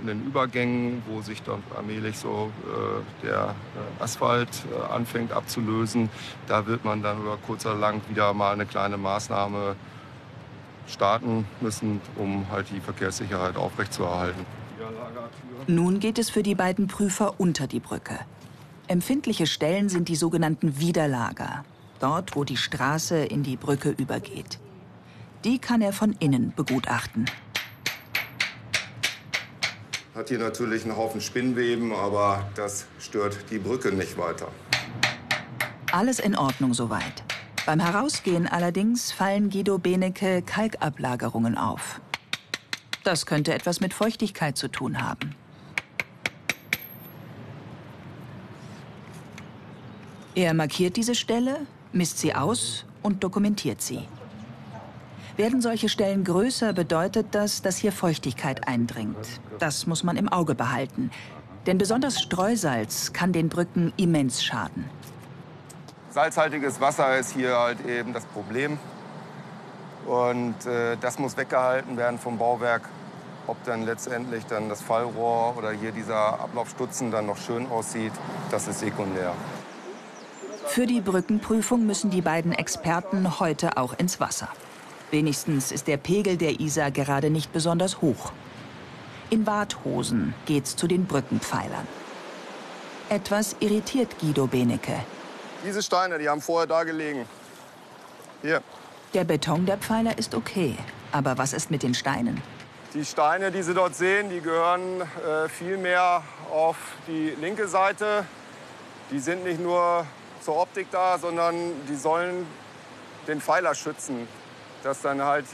in 0.00 0.06
den 0.06 0.24
Übergängen, 0.24 1.02
wo 1.06 1.20
sich 1.20 1.42
dann 1.42 1.62
allmählich 1.76 2.16
so 2.16 2.50
äh, 2.64 3.26
der 3.26 3.54
äh, 4.00 4.02
Asphalt 4.02 4.48
anfängt 4.90 5.32
abzulösen. 5.32 6.08
Da 6.46 6.66
wird 6.66 6.82
man 6.82 7.02
dann 7.02 7.20
über 7.20 7.36
kurz 7.46 7.66
oder 7.66 7.74
lang 7.74 8.00
wieder 8.08 8.32
mal 8.32 8.54
eine 8.54 8.64
kleine 8.64 8.96
Maßnahme 8.96 9.76
starten 10.86 11.46
müssen, 11.60 12.00
um 12.16 12.46
halt 12.50 12.70
die 12.70 12.80
Verkehrssicherheit 12.80 13.56
aufrechtzuerhalten. 13.56 14.46
Nun 15.66 16.00
geht 16.00 16.18
es 16.18 16.30
für 16.30 16.42
die 16.42 16.54
beiden 16.54 16.86
Prüfer 16.86 17.38
unter 17.38 17.66
die 17.66 17.80
Brücke. 17.80 18.18
Empfindliche 18.88 19.46
Stellen 19.46 19.90
sind 19.90 20.08
die 20.08 20.16
sogenannten 20.16 20.80
Widerlager, 20.80 21.64
dort 22.02 22.34
wo 22.36 22.44
die 22.44 22.56
Straße 22.56 23.16
in 23.16 23.42
die 23.42 23.56
Brücke 23.56 23.90
übergeht. 23.90 24.58
Die 25.44 25.58
kann 25.58 25.80
er 25.82 25.92
von 25.92 26.12
innen 26.18 26.52
begutachten. 26.54 27.26
Hat 30.14 30.28
hier 30.28 30.38
natürlich 30.38 30.84
einen 30.84 30.96
Haufen 30.96 31.20
Spinnweben, 31.20 31.92
aber 31.92 32.50
das 32.54 32.86
stört 32.98 33.38
die 33.50 33.58
Brücke 33.58 33.92
nicht 33.92 34.18
weiter. 34.18 34.48
Alles 35.90 36.18
in 36.18 36.36
Ordnung 36.36 36.74
soweit. 36.74 37.22
Beim 37.64 37.80
Herausgehen 37.80 38.46
allerdings 38.46 39.12
fallen 39.12 39.48
Guido 39.48 39.78
Benecke 39.78 40.42
Kalkablagerungen 40.42 41.56
auf. 41.56 42.00
Das 43.04 43.26
könnte 43.26 43.54
etwas 43.54 43.80
mit 43.80 43.94
Feuchtigkeit 43.94 44.56
zu 44.56 44.68
tun 44.68 45.02
haben. 45.02 45.34
Er 50.34 50.54
markiert 50.54 50.96
diese 50.96 51.14
Stelle, 51.14 51.66
misst 51.92 52.18
sie 52.18 52.34
aus 52.34 52.84
und 53.02 53.24
dokumentiert 53.24 53.82
sie. 53.82 54.06
Werden 55.36 55.62
solche 55.62 55.88
Stellen 55.88 56.24
größer, 56.24 56.72
bedeutet 56.72 57.28
das, 57.32 57.62
dass 57.62 57.76
hier 57.76 57.92
Feuchtigkeit 57.92 58.68
eindringt. 58.68 59.40
Das 59.58 59.86
muss 59.86 60.04
man 60.04 60.16
im 60.16 60.28
Auge 60.28 60.54
behalten. 60.54 61.10
Denn 61.66 61.78
besonders 61.78 62.20
Streusalz 62.20 63.12
kann 63.12 63.32
den 63.32 63.48
Brücken 63.48 63.92
immens 63.96 64.44
schaden. 64.44 64.84
Salzhaltiges 66.10 66.80
Wasser 66.80 67.18
ist 67.18 67.32
hier 67.32 67.56
halt 67.56 67.86
eben 67.86 68.12
das 68.12 68.24
Problem. 68.26 68.78
Und 70.06 70.66
äh, 70.66 70.96
das 71.00 71.18
muss 71.18 71.36
weggehalten 71.36 71.96
werden 71.96 72.18
vom 72.18 72.36
Bauwerk. 72.36 72.82
Ob 73.46 73.62
dann 73.64 73.84
letztendlich 73.84 74.44
dann 74.46 74.68
das 74.68 74.82
Fallrohr 74.82 75.56
oder 75.56 75.72
hier 75.72 75.92
dieser 75.92 76.40
Ablaufstutzen 76.40 77.10
dann 77.10 77.26
noch 77.26 77.38
schön 77.38 77.68
aussieht, 77.70 78.12
das 78.50 78.68
ist 78.68 78.80
sekundär. 78.80 79.32
Für 80.66 80.86
die 80.86 81.00
Brückenprüfung 81.00 81.86
müssen 81.86 82.10
die 82.10 82.22
beiden 82.22 82.52
Experten 82.52 83.40
heute 83.40 83.76
auch 83.76 83.92
ins 83.98 84.20
Wasser. 84.20 84.48
Wenigstens 85.10 85.70
ist 85.70 85.86
der 85.86 85.98
Pegel 85.98 86.36
der 86.36 86.60
Isar 86.60 86.90
gerade 86.90 87.28
nicht 87.28 87.52
besonders 87.52 88.00
hoch. 88.00 88.32
In 89.28 89.46
Warthosen 89.46 90.34
geht's 90.46 90.74
zu 90.76 90.86
den 90.86 91.06
Brückenpfeilern. 91.06 91.86
Etwas 93.10 93.56
irritiert 93.60 94.18
Guido 94.18 94.46
Benecke. 94.46 95.04
Diese 95.64 95.82
Steine, 95.82 96.18
die 96.18 96.28
haben 96.28 96.40
vorher 96.40 96.66
da 96.66 96.84
gelegen. 96.84 97.26
Hier. 98.40 98.62
Der 99.12 99.24
Beton 99.24 99.66
der 99.66 99.76
Pfeiler 99.76 100.16
ist 100.16 100.34
okay. 100.34 100.76
Aber 101.12 101.36
was 101.36 101.52
ist 101.52 101.70
mit 101.70 101.82
den 101.82 101.92
Steinen? 101.92 102.40
Die 102.94 103.04
Steine, 103.04 103.50
die 103.50 103.62
Sie 103.62 103.74
dort 103.74 103.94
sehen, 103.94 104.30
die 104.30 104.40
gehören 104.40 105.02
äh, 105.02 105.48
viel 105.48 105.76
mehr 105.76 106.22
auf 106.50 106.76
die 107.06 107.34
linke 107.38 107.68
Seite. 107.68 108.24
Die 109.10 109.18
sind 109.18 109.44
nicht 109.44 109.60
nur 109.60 110.06
zur 110.44 110.60
Optik 110.60 110.88
da, 110.90 111.18
sondern 111.18 111.54
die 111.88 111.96
sollen 111.96 112.46
den 113.26 113.40
Pfeiler 113.40 113.74
schützen 113.74 114.26
dass 114.82 115.02
dann 115.02 115.22
halt 115.22 115.46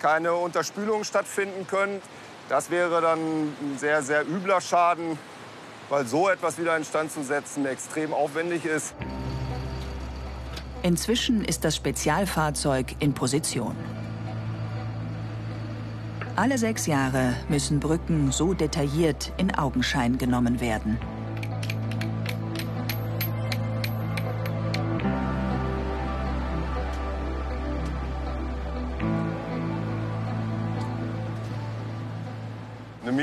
keine 0.00 0.34
Unterspülungen 0.34 1.04
stattfinden 1.04 1.66
können. 1.66 2.02
Das 2.48 2.70
wäre 2.70 3.00
dann 3.00 3.18
ein 3.18 3.78
sehr, 3.78 4.02
sehr 4.02 4.26
übler 4.26 4.60
Schaden, 4.60 5.18
weil 5.88 6.06
so 6.06 6.28
etwas 6.28 6.58
wieder 6.58 6.76
instand 6.76 7.12
zu 7.12 7.22
setzen 7.22 7.64
extrem 7.66 8.12
aufwendig 8.12 8.64
ist. 8.64 8.94
Inzwischen 10.82 11.44
ist 11.44 11.64
das 11.64 11.76
Spezialfahrzeug 11.76 12.96
in 12.98 13.14
Position. 13.14 13.76
Alle 16.34 16.58
sechs 16.58 16.86
Jahre 16.86 17.34
müssen 17.48 17.78
Brücken 17.78 18.32
so 18.32 18.54
detailliert 18.54 19.32
in 19.36 19.54
Augenschein 19.54 20.18
genommen 20.18 20.60
werden. 20.60 20.98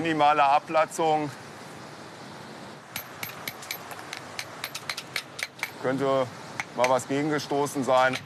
Minimale 0.01 0.43
Abplatzung. 0.43 1.29
Könnte 5.81 6.25
mal 6.75 6.89
was 6.89 7.07
gegengestoßen 7.07 7.83
sein. 7.83 8.17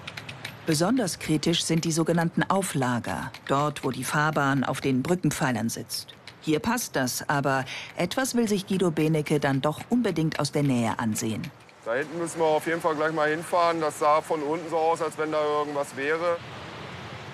Besonders 0.66 1.20
kritisch 1.20 1.64
sind 1.64 1.84
die 1.84 1.92
sogenannten 1.92 2.44
Auflager, 2.44 3.32
dort 3.48 3.84
wo 3.84 3.92
die 3.92 4.04
Fahrbahn 4.04 4.64
auf 4.64 4.82
den 4.82 5.04
Brückenpfeilern 5.04 5.70
sitzt. 5.70 6.16
Hier 6.42 6.60
passt 6.60 6.96
das, 6.96 7.28
aber 7.28 7.66
etwas 7.98 8.36
will 8.36 8.48
sich 8.48 8.68
Guido 8.68 8.92
Benecke 8.92 9.40
dann 9.40 9.62
doch 9.62 9.82
unbedingt 9.90 10.40
aus 10.40 10.52
der 10.52 10.64
Nähe 10.64 10.98
ansehen. 11.00 11.52
Da 11.86 11.96
hinten 11.96 12.18
müssen 12.18 12.40
wir 12.40 12.46
auf 12.46 12.66
jeden 12.66 12.82
Fall 12.82 12.96
gleich 12.96 13.12
mal 13.12 13.30
hinfahren. 13.30 13.82
Das 13.82 14.00
sah 14.00 14.22
von 14.22 14.42
unten 14.42 14.70
so 14.70 14.78
aus, 14.78 15.02
als 15.02 15.18
wenn 15.18 15.32
da 15.32 15.44
irgendwas 15.44 15.96
wäre. 15.98 16.38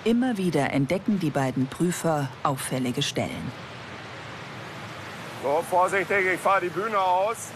Immer 0.04 0.36
wieder 0.36 0.72
entdecken 0.72 1.20
die 1.20 1.30
beiden 1.30 1.66
Prüfer 1.66 2.28
auffällige 2.42 3.02
Stellen. 3.02 3.69
So, 5.42 5.64
vorsichtig, 5.70 6.26
ich 6.34 6.40
fahre 6.40 6.60
die 6.62 6.68
Bühne 6.68 6.98
aus. 6.98 7.48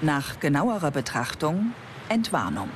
Nach 0.00 0.40
genauerer 0.40 0.90
Betrachtung 0.90 1.72
Entwarnung. 2.08 2.70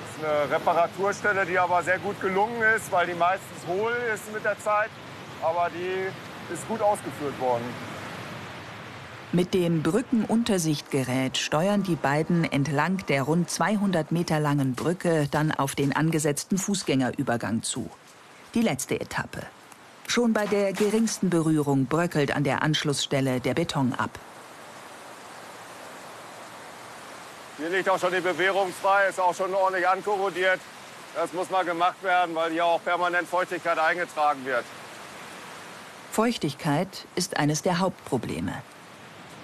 Das 0.00 0.16
ist 0.16 0.24
eine 0.24 0.50
Reparaturstelle, 0.50 1.46
die 1.46 1.58
aber 1.58 1.82
sehr 1.82 1.98
gut 1.98 2.20
gelungen 2.20 2.62
ist, 2.76 2.92
weil 2.92 3.06
die 3.06 3.14
meistens 3.14 3.66
hohl 3.66 3.92
ist 4.14 4.32
mit 4.32 4.44
der 4.44 4.58
Zeit. 4.58 4.90
Aber 5.42 5.68
die 5.70 6.52
ist 6.52 6.66
gut 6.68 6.80
ausgeführt 6.80 7.38
worden. 7.40 7.64
Mit 9.32 9.52
dem 9.52 9.82
Brückenuntersichtgerät 9.82 11.36
steuern 11.36 11.82
die 11.82 11.96
beiden 11.96 12.44
entlang 12.44 13.04
der 13.08 13.22
rund 13.24 13.50
200 13.50 14.12
Meter 14.12 14.38
langen 14.38 14.74
Brücke 14.74 15.26
dann 15.30 15.50
auf 15.50 15.74
den 15.74 15.94
angesetzten 15.94 16.56
Fußgängerübergang 16.56 17.62
zu. 17.62 17.90
Die 18.54 18.62
letzte 18.62 19.00
Etappe. 19.00 19.42
Schon 20.06 20.32
bei 20.32 20.46
der 20.46 20.72
geringsten 20.72 21.30
Berührung 21.30 21.86
bröckelt 21.86 22.34
an 22.34 22.44
der 22.44 22.62
Anschlussstelle 22.62 23.40
der 23.40 23.54
Beton 23.54 23.92
ab. 23.92 24.10
Hier 27.58 27.70
liegt 27.70 27.88
auch 27.88 27.98
schon 27.98 28.12
die 28.12 28.20
Bewährung 28.20 28.72
frei, 28.72 29.08
ist 29.08 29.18
auch 29.18 29.34
schon 29.34 29.54
ordentlich 29.54 29.88
ankorrodiert. 29.88 30.60
Das 31.14 31.32
muss 31.32 31.50
mal 31.50 31.64
gemacht 31.64 32.02
werden, 32.02 32.34
weil 32.34 32.52
hier 32.52 32.64
auch 32.64 32.82
permanent 32.84 33.26
Feuchtigkeit 33.26 33.78
eingetragen 33.78 34.44
wird. 34.44 34.64
Feuchtigkeit 36.12 37.06
ist 37.14 37.36
eines 37.38 37.62
der 37.62 37.78
Hauptprobleme. 37.78 38.62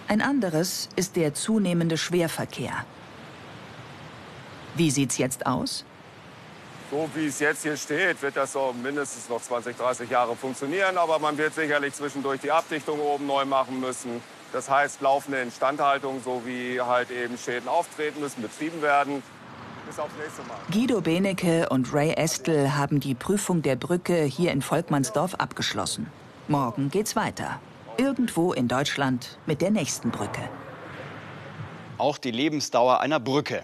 Ein 0.08 0.20
anderes 0.20 0.90
ist 0.96 1.16
der 1.16 1.34
zunehmende 1.34 1.96
Schwerverkehr. 1.96 2.84
Wie 4.74 4.90
sieht's 4.90 5.18
jetzt 5.18 5.46
aus? 5.46 5.84
So 6.92 7.08
wie 7.14 7.28
es 7.28 7.40
jetzt 7.40 7.62
hier 7.62 7.74
steht, 7.74 8.20
wird 8.20 8.36
das 8.36 8.52
so 8.52 8.74
mindestens 8.82 9.26
noch 9.30 9.40
20, 9.40 9.74
30 9.78 10.10
Jahre 10.10 10.36
funktionieren. 10.36 10.98
Aber 10.98 11.18
man 11.18 11.38
wird 11.38 11.54
sicherlich 11.54 11.94
zwischendurch 11.94 12.42
die 12.42 12.50
Abdichtung 12.50 13.00
oben 13.00 13.26
neu 13.26 13.46
machen 13.46 13.80
müssen. 13.80 14.20
Das 14.52 14.68
heißt, 14.68 15.00
laufende 15.00 15.40
Instandhaltung 15.40 16.22
sowie 16.22 16.78
halt 16.82 17.10
eben 17.10 17.38
Schäden 17.38 17.66
auftreten 17.66 18.20
müssen, 18.20 18.42
betrieben 18.42 18.82
werden. 18.82 19.22
Bis 19.86 19.98
aufs 19.98 20.12
nächste 20.22 20.42
Mal. 20.42 20.58
Guido 20.70 21.00
Benecke 21.00 21.66
und 21.70 21.94
Ray 21.94 22.12
Estel 22.12 22.76
haben 22.76 23.00
die 23.00 23.14
Prüfung 23.14 23.62
der 23.62 23.76
Brücke 23.76 24.24
hier 24.24 24.52
in 24.52 24.60
Volkmannsdorf 24.60 25.36
abgeschlossen. 25.36 26.12
Morgen 26.46 26.90
geht's 26.90 27.16
weiter. 27.16 27.58
Irgendwo 27.96 28.52
in 28.52 28.68
Deutschland 28.68 29.38
mit 29.46 29.62
der 29.62 29.70
nächsten 29.70 30.10
Brücke. 30.10 30.42
Auch 31.96 32.18
die 32.18 32.32
Lebensdauer 32.32 33.00
einer 33.00 33.18
Brücke 33.18 33.62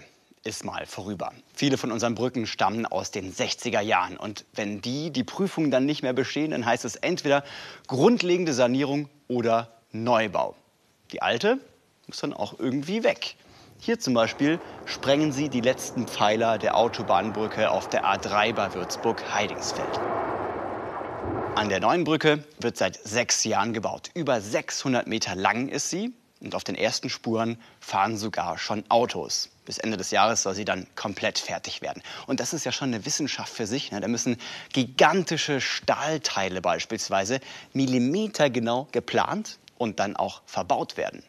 ist 0.49 0.65
mal 0.65 0.87
vorüber. 0.87 1.31
Viele 1.53 1.77
von 1.77 1.91
unseren 1.91 2.15
Brücken 2.15 2.47
stammen 2.47 2.87
aus 2.87 3.11
den 3.11 3.31
60er 3.31 3.81
Jahren. 3.81 4.17
Und 4.17 4.45
wenn 4.53 4.81
die 4.81 5.11
die 5.11 5.23
Prüfung 5.23 5.69
dann 5.69 5.85
nicht 5.85 6.01
mehr 6.01 6.13
bestehen, 6.13 6.51
dann 6.51 6.65
heißt 6.65 6.85
es 6.85 6.95
entweder 6.95 7.43
grundlegende 7.85 8.53
Sanierung 8.53 9.09
oder 9.27 9.69
Neubau. 9.91 10.55
Die 11.11 11.21
alte 11.21 11.59
muss 12.07 12.19
dann 12.21 12.33
auch 12.33 12.57
irgendwie 12.57 13.03
weg. 13.03 13.35
Hier 13.77 13.99
zum 13.99 14.15
Beispiel 14.15 14.59
sprengen 14.85 15.31
sie 15.31 15.49
die 15.49 15.61
letzten 15.61 16.07
Pfeiler 16.07 16.57
der 16.57 16.75
Autobahnbrücke 16.75 17.69
auf 17.69 17.87
der 17.87 18.03
A3 18.03 18.53
bei 18.53 18.73
Würzburg-Heidingsfeld. 18.73 19.99
An 21.55 21.69
der 21.69 21.79
neuen 21.79 22.05
Brücke 22.05 22.43
wird 22.59 22.75
seit 22.75 22.95
sechs 22.95 23.43
Jahren 23.43 23.73
gebaut. 23.73 24.09
Über 24.15 24.41
600 24.41 25.05
Meter 25.05 25.35
lang 25.35 25.69
ist 25.69 25.91
sie 25.91 26.11
und 26.41 26.55
auf 26.55 26.63
den 26.63 26.75
ersten 26.75 27.09
Spuren 27.09 27.57
fahren 27.79 28.17
sogar 28.17 28.57
schon 28.57 28.83
Autos. 28.89 29.49
Bis 29.69 29.77
Ende 29.77 29.97
des 29.97 30.09
Jahres 30.09 30.41
soll 30.41 30.55
sie 30.55 30.65
dann 30.65 30.87
komplett 30.95 31.37
fertig 31.37 31.83
werden. 31.83 32.01
Und 32.25 32.39
das 32.39 32.53
ist 32.53 32.65
ja 32.65 32.71
schon 32.71 32.87
eine 32.91 33.05
Wissenschaft 33.05 33.53
für 33.53 33.67
sich. 33.67 33.91
Ne? 33.91 34.01
Da 34.01 34.07
müssen 34.07 34.37
gigantische 34.73 35.61
Stahlteile 35.61 36.59
beispielsweise 36.59 37.39
millimetergenau 37.73 38.87
geplant 38.91 39.59
und 39.77 39.99
dann 39.99 40.15
auch 40.15 40.41
verbaut 40.47 40.97
werden. 40.97 41.21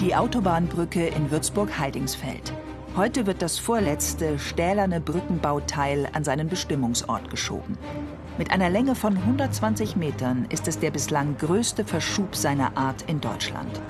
Die 0.00 0.16
Autobahnbrücke 0.16 1.06
in 1.06 1.30
Würzburg-Heidingsfeld. 1.30 2.52
Heute 2.96 3.26
wird 3.26 3.40
das 3.40 3.60
vorletzte 3.60 4.40
stählerne 4.40 5.00
Brückenbauteil 5.00 6.08
an 6.12 6.24
seinen 6.24 6.48
Bestimmungsort 6.48 7.30
geschoben. 7.30 7.78
Mit 8.36 8.50
einer 8.50 8.68
Länge 8.68 8.96
von 8.96 9.16
120 9.16 9.94
Metern 9.94 10.46
ist 10.48 10.66
es 10.66 10.80
der 10.80 10.90
bislang 10.90 11.38
größte 11.38 11.84
Verschub 11.84 12.34
seiner 12.34 12.76
Art 12.76 13.02
in 13.02 13.20
Deutschland. 13.20 13.80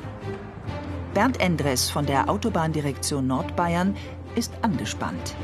Bernd 1.17 1.41
Endres 1.41 1.89
von 1.89 2.05
der 2.05 2.29
Autobahndirektion 2.29 3.27
Nordbayern 3.27 3.97
ist 4.35 4.53
angespannt. 4.61 5.35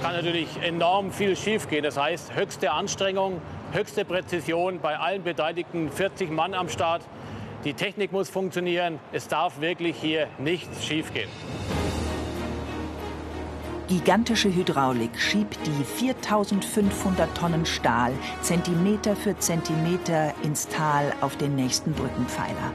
Kann 0.00 0.14
natürlich 0.14 0.48
enorm 0.62 1.12
viel 1.12 1.36
schiefgehen. 1.36 1.82
Das 1.84 1.98
heißt, 1.98 2.34
höchste 2.34 2.72
Anstrengung, 2.72 3.42
höchste 3.72 4.06
Präzision 4.06 4.80
bei 4.80 4.98
allen 4.98 5.22
Beteiligten, 5.22 5.90
40 5.90 6.30
Mann 6.30 6.54
am 6.54 6.70
Start. 6.70 7.02
Die 7.64 7.74
Technik 7.74 8.10
muss 8.10 8.30
funktionieren. 8.30 9.00
Es 9.12 9.28
darf 9.28 9.60
wirklich 9.60 9.96
hier 9.96 10.28
nichts 10.38 10.82
schiefgehen. 10.86 11.28
Gigantische 13.88 14.48
Hydraulik 14.48 15.20
schiebt 15.20 15.58
die 15.66 15.84
4500 15.84 17.36
Tonnen 17.36 17.66
Stahl 17.66 18.14
Zentimeter 18.40 19.14
für 19.14 19.36
Zentimeter 19.38 20.32
ins 20.42 20.68
Tal 20.68 21.12
auf 21.20 21.36
den 21.36 21.54
nächsten 21.54 21.92
Brückenpfeiler. 21.92 22.72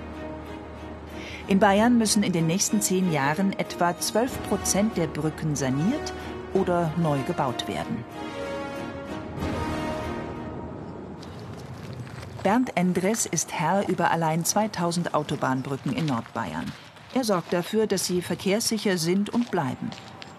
In 1.48 1.60
Bayern 1.60 1.98
müssen 1.98 2.24
in 2.24 2.32
den 2.32 2.48
nächsten 2.48 2.82
zehn 2.82 3.12
Jahren 3.12 3.54
etwa 3.58 3.98
12 3.98 4.50
Prozent 4.50 4.98
der 4.98 5.08
Brücken 5.08 5.56
saniert 5.56 6.14
oder 6.54 6.92
neu 6.98 7.18
gebaut 7.28 7.68
werden. 7.68 8.04
Bernd 12.44 12.76
Endres 12.76 13.26
ist 13.28 13.54
Herr 13.54 13.88
über 13.88 14.12
allein 14.12 14.44
2000 14.44 15.14
Autobahnbrücken 15.14 15.94
in 15.94 16.08
Nordbayern. 16.08 16.72
Er 17.14 17.24
sorgt 17.24 17.54
dafür, 17.54 17.86
dass 17.86 18.06
sie 18.06 18.22
verkehrssicher 18.22 18.98
sind 18.98 19.30
und 19.30 19.52
bleiben. 19.52 19.92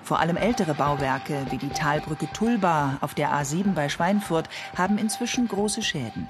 Vor 0.03 0.19
allem 0.19 0.37
ältere 0.37 0.75
Bauwerke 0.75 1.47
wie 1.51 1.59
die 1.59 1.69
Talbrücke 1.69 2.27
Tulba 2.33 2.99
auf 3.01 3.15
der 3.15 3.33
A7 3.33 3.75
bei 3.75 3.89
Schweinfurt 3.89 4.49
haben 4.77 4.99
inzwischen 4.99 5.47
große 5.47 5.83
Schäden. 5.83 6.29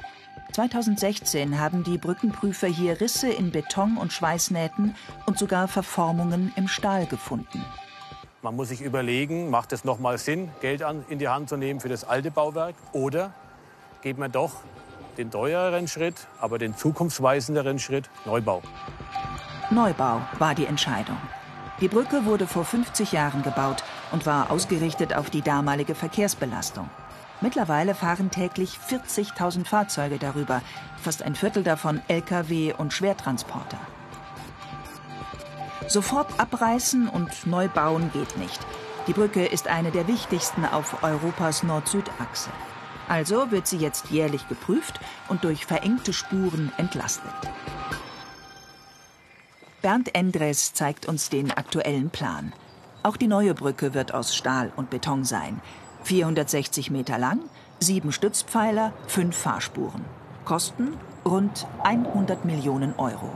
2016 0.53 1.59
haben 1.59 1.83
die 1.83 1.99
Brückenprüfer 1.99 2.67
hier 2.67 3.01
Risse 3.01 3.31
in 3.31 3.51
Beton 3.51 3.97
und 3.97 4.13
Schweißnähten 4.13 4.95
und 5.27 5.39
sogar 5.39 5.67
Verformungen 5.67 6.53
im 6.57 6.69
Stahl 6.69 7.07
gefunden. 7.07 7.65
Man 8.43 8.57
muss 8.57 8.69
sich 8.69 8.83
überlegen, 8.83 9.51
macht 9.51 9.73
es 9.73 9.85
nochmal 9.85 10.19
Sinn, 10.19 10.51
Geld 10.61 10.83
an, 10.83 11.05
in 11.09 11.19
die 11.19 11.29
Hand 11.29 11.49
zu 11.49 11.57
nehmen 11.57 11.81
für 11.81 11.89
das 11.89 12.05
alte 12.05 12.31
Bauwerk? 12.31 12.75
Oder 12.93 13.33
geht 14.03 14.19
man 14.19 14.33
doch 14.33 14.57
den 15.17 15.31
teureren 15.31 15.89
Schritt, 15.89 16.27
aber 16.41 16.59
den 16.59 16.77
zukunftsweisenderen 16.77 17.79
Schritt 17.79 18.11
Neubau? 18.25 18.63
Neubau 19.71 20.21
war 20.39 20.55
die 20.55 20.67
Entscheidung. 20.67 21.17
Die 21.81 21.89
Brücke 21.89 22.27
wurde 22.27 22.47
vor 22.47 22.65
50 22.65 23.13
Jahren 23.13 23.43
gebaut 23.43 23.85
und 24.11 24.27
war 24.27 24.51
ausgerichtet 24.51 25.15
auf 25.15 25.31
die 25.31 25.43
damalige 25.43 25.95
Verkehrsbelastung. 25.95 26.91
Mittlerweile 27.43 27.97
fahren 27.97 28.31
täglich 28.31 28.79
40.000 28.89 29.67
Fahrzeuge 29.67 30.19
darüber, 30.19 30.63
fast 30.97 31.23
ein 31.23 31.35
Viertel 31.35 31.65
davon 31.65 32.01
Lkw 32.07 32.73
und 32.79 32.93
Schwertransporter. 32.93 33.79
Sofort 35.89 36.39
abreißen 36.39 37.09
und 37.09 37.47
neu 37.47 37.69
bauen 37.69 38.11
geht 38.13 38.37
nicht. 38.39 38.65
Die 39.09 39.13
Brücke 39.13 39.45
ist 39.45 39.67
eine 39.67 39.91
der 39.91 40.07
wichtigsten 40.07 40.65
auf 40.65 41.03
Europas 41.03 41.65
Nord-Süd-Achse. 41.65 42.51
Also 43.09 43.51
wird 43.51 43.67
sie 43.67 43.79
jetzt 43.79 44.11
jährlich 44.11 44.47
geprüft 44.49 45.01
und 45.29 45.43
durch 45.43 45.67
verengte 45.67 46.13
Spuren 46.13 46.73
entlastet. 46.77 47.35
Bernd 49.83 50.15
Endres 50.15 50.73
zeigt 50.75 51.07
uns 51.07 51.29
den 51.29 51.51
aktuellen 51.51 52.11
Plan. 52.11 52.53
Auch 53.03 53.17
die 53.17 53.27
neue 53.27 53.55
Brücke 53.55 53.95
wird 53.95 54.15
aus 54.15 54.37
Stahl 54.37 54.73
und 54.77 54.91
Beton 54.91 55.25
sein. 55.25 55.61
460 56.05 56.91
Meter 56.91 57.19
lang, 57.19 57.41
sieben 57.81 58.13
Stützpfeiler, 58.13 58.93
fünf 59.07 59.37
Fahrspuren. 59.37 60.05
Kosten 60.45 60.97
rund 61.25 61.67
100 61.83 62.45
Millionen 62.45 62.95
Euro. 62.97 63.31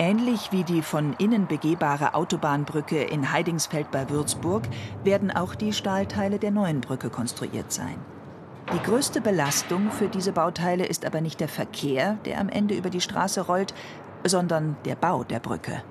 Ähnlich 0.00 0.52
wie 0.52 0.62
die 0.62 0.82
von 0.82 1.14
innen 1.18 1.48
begehbare 1.48 2.14
Autobahnbrücke 2.14 3.02
in 3.02 3.32
Heidingsfeld 3.32 3.90
bei 3.90 4.08
Würzburg 4.08 4.62
werden 5.02 5.32
auch 5.32 5.56
die 5.56 5.72
Stahlteile 5.72 6.38
der 6.38 6.52
neuen 6.52 6.80
Brücke 6.80 7.10
konstruiert 7.10 7.72
sein. 7.72 7.96
Die 8.72 8.82
größte 8.82 9.20
Belastung 9.20 9.90
für 9.90 10.08
diese 10.08 10.32
Bauteile 10.32 10.86
ist 10.86 11.04
aber 11.04 11.20
nicht 11.20 11.40
der 11.40 11.48
Verkehr, 11.48 12.18
der 12.26 12.38
am 12.38 12.48
Ende 12.48 12.74
über 12.76 12.90
die 12.90 13.00
Straße 13.00 13.40
rollt, 13.40 13.74
sondern 14.24 14.76
der 14.84 14.94
Bau 14.94 15.24
der 15.24 15.40
Brücke. 15.40 15.82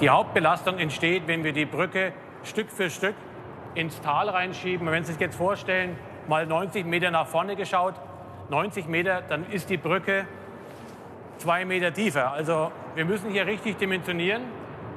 Die 0.00 0.08
Hauptbelastung 0.08 0.78
entsteht, 0.78 1.26
wenn 1.26 1.44
wir 1.44 1.52
die 1.52 1.66
Brücke 1.66 2.12
Stück 2.44 2.70
für 2.70 2.90
Stück 2.90 3.14
ins 3.74 4.00
Tal 4.00 4.28
reinschieben. 4.28 4.90
Wenn 4.90 5.04
Sie 5.04 5.12
sich 5.12 5.20
jetzt 5.20 5.36
vorstellen, 5.36 5.96
mal 6.28 6.46
90 6.46 6.86
Meter 6.86 7.10
nach 7.10 7.26
vorne 7.26 7.56
geschaut, 7.56 7.94
90 8.50 8.88
Meter, 8.88 9.22
dann 9.22 9.48
ist 9.50 9.70
die 9.70 9.76
Brücke 9.76 10.26
zwei 11.38 11.64
Meter 11.64 11.92
tiefer. 11.92 12.32
Also 12.32 12.70
wir 12.94 13.04
müssen 13.04 13.30
hier 13.30 13.46
richtig 13.46 13.78
dimensionieren. 13.78 14.42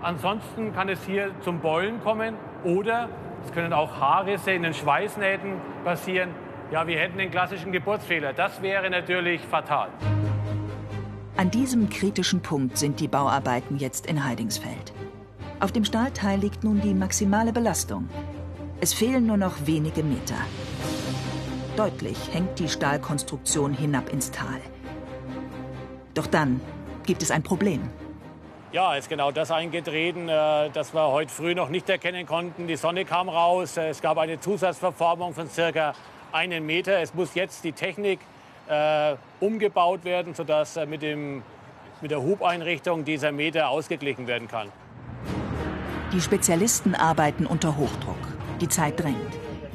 Ansonsten 0.01 0.73
kann 0.73 0.89
es 0.89 1.03
hier 1.05 1.31
zum 1.41 1.59
Beulen 1.59 2.01
kommen 2.01 2.35
oder 2.63 3.09
es 3.45 3.51
können 3.53 3.73
auch 3.73 3.99
Haarrisse 3.99 4.51
in 4.51 4.63
den 4.63 4.73
Schweißnähten 4.73 5.53
passieren. 5.83 6.29
Ja, 6.71 6.87
wir 6.87 6.99
hätten 6.99 7.17
den 7.17 7.31
klassischen 7.31 7.71
Geburtsfehler. 7.71 8.33
Das 8.33 8.61
wäre 8.61 8.89
natürlich 8.89 9.41
fatal. 9.41 9.89
An 11.37 11.51
diesem 11.51 11.89
kritischen 11.89 12.41
Punkt 12.41 12.77
sind 12.77 12.99
die 12.99 13.07
Bauarbeiten 13.07 13.77
jetzt 13.77 14.07
in 14.07 14.23
Heidingsfeld. 14.23 14.93
Auf 15.63 15.71
dem 15.71 15.85
Stahlteil 15.85 16.41
liegt 16.41 16.65
nun 16.65 16.81
die 16.81 16.93
maximale 16.93 17.53
Belastung. 17.53 18.09
Es 18.81 18.93
fehlen 18.93 19.25
nur 19.25 19.37
noch 19.37 19.65
wenige 19.65 20.03
Meter. 20.03 20.35
Deutlich 21.77 22.17
hängt 22.33 22.59
die 22.59 22.67
Stahlkonstruktion 22.67 23.73
hinab 23.73 24.11
ins 24.11 24.29
Tal. 24.29 24.59
Doch 26.15 26.27
dann 26.27 26.59
gibt 27.05 27.23
es 27.23 27.31
ein 27.31 27.43
Problem. 27.43 27.89
Ja, 28.73 28.95
ist 28.95 29.07
genau 29.07 29.31
das 29.31 29.51
eingetreten, 29.51 30.27
äh, 30.27 30.69
das 30.71 30.93
wir 30.93 31.07
heute 31.07 31.31
früh 31.31 31.55
noch 31.55 31.69
nicht 31.69 31.89
erkennen 31.89 32.25
konnten. 32.25 32.67
Die 32.67 32.75
Sonne 32.75 33.05
kam 33.05 33.29
raus, 33.29 33.77
es 33.77 34.01
gab 34.01 34.17
eine 34.17 34.41
Zusatzverformung 34.41 35.33
von 35.33 35.47
circa 35.47 35.93
einen 36.33 36.65
Meter. 36.65 36.99
Es 36.99 37.13
muss 37.13 37.35
jetzt 37.35 37.63
die 37.63 37.71
Technik 37.71 38.19
äh, 38.67 39.15
umgebaut 39.39 40.03
werden, 40.03 40.35
sodass 40.35 40.75
äh, 40.75 40.85
mit, 40.85 41.01
dem, 41.01 41.41
mit 42.01 42.11
der 42.11 42.21
Hubeinrichtung 42.21 43.05
dieser 43.05 43.31
Meter 43.31 43.69
ausgeglichen 43.69 44.27
werden 44.27 44.49
kann. 44.49 44.67
Die 46.13 46.21
Spezialisten 46.21 46.93
arbeiten 46.93 47.47
unter 47.47 47.75
Hochdruck. 47.75 48.15
Die 48.61 48.69
Zeit 48.69 48.99
drängt. 48.99 49.17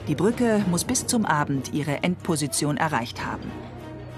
Die 0.07 0.15
Brücke 0.15 0.65
muss 0.71 0.85
bis 0.85 1.05
zum 1.05 1.27
Abend 1.27 1.75
ihre 1.75 2.05
Endposition 2.05 2.77
erreicht 2.77 3.27
haben. 3.27 3.51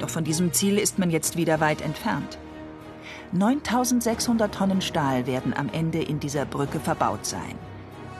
Doch 0.00 0.10
von 0.10 0.22
diesem 0.22 0.52
Ziel 0.52 0.76
ist 0.76 0.98
man 0.98 1.10
jetzt 1.10 1.38
wieder 1.38 1.60
weit 1.60 1.80
entfernt. 1.80 2.36
9600 3.32 4.54
Tonnen 4.54 4.82
Stahl 4.82 5.26
werden 5.26 5.54
am 5.56 5.70
Ende 5.72 6.02
in 6.02 6.20
dieser 6.20 6.44
Brücke 6.44 6.78
verbaut 6.78 7.24
sein. 7.24 7.54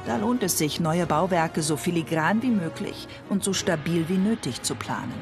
Da 0.07 0.17
lohnt 0.17 0.43
es 0.43 0.57
sich, 0.57 0.81
neue 0.81 1.05
Bauwerke 1.05 1.61
so 1.61 1.77
filigran 1.77 2.41
wie 2.41 2.51
möglich 2.51 3.07
und 3.29 3.45
so 3.45 3.53
stabil 3.53 4.09
wie 4.09 4.17
nötig 4.17 4.63
zu 4.63 4.77
planen. 4.77 5.13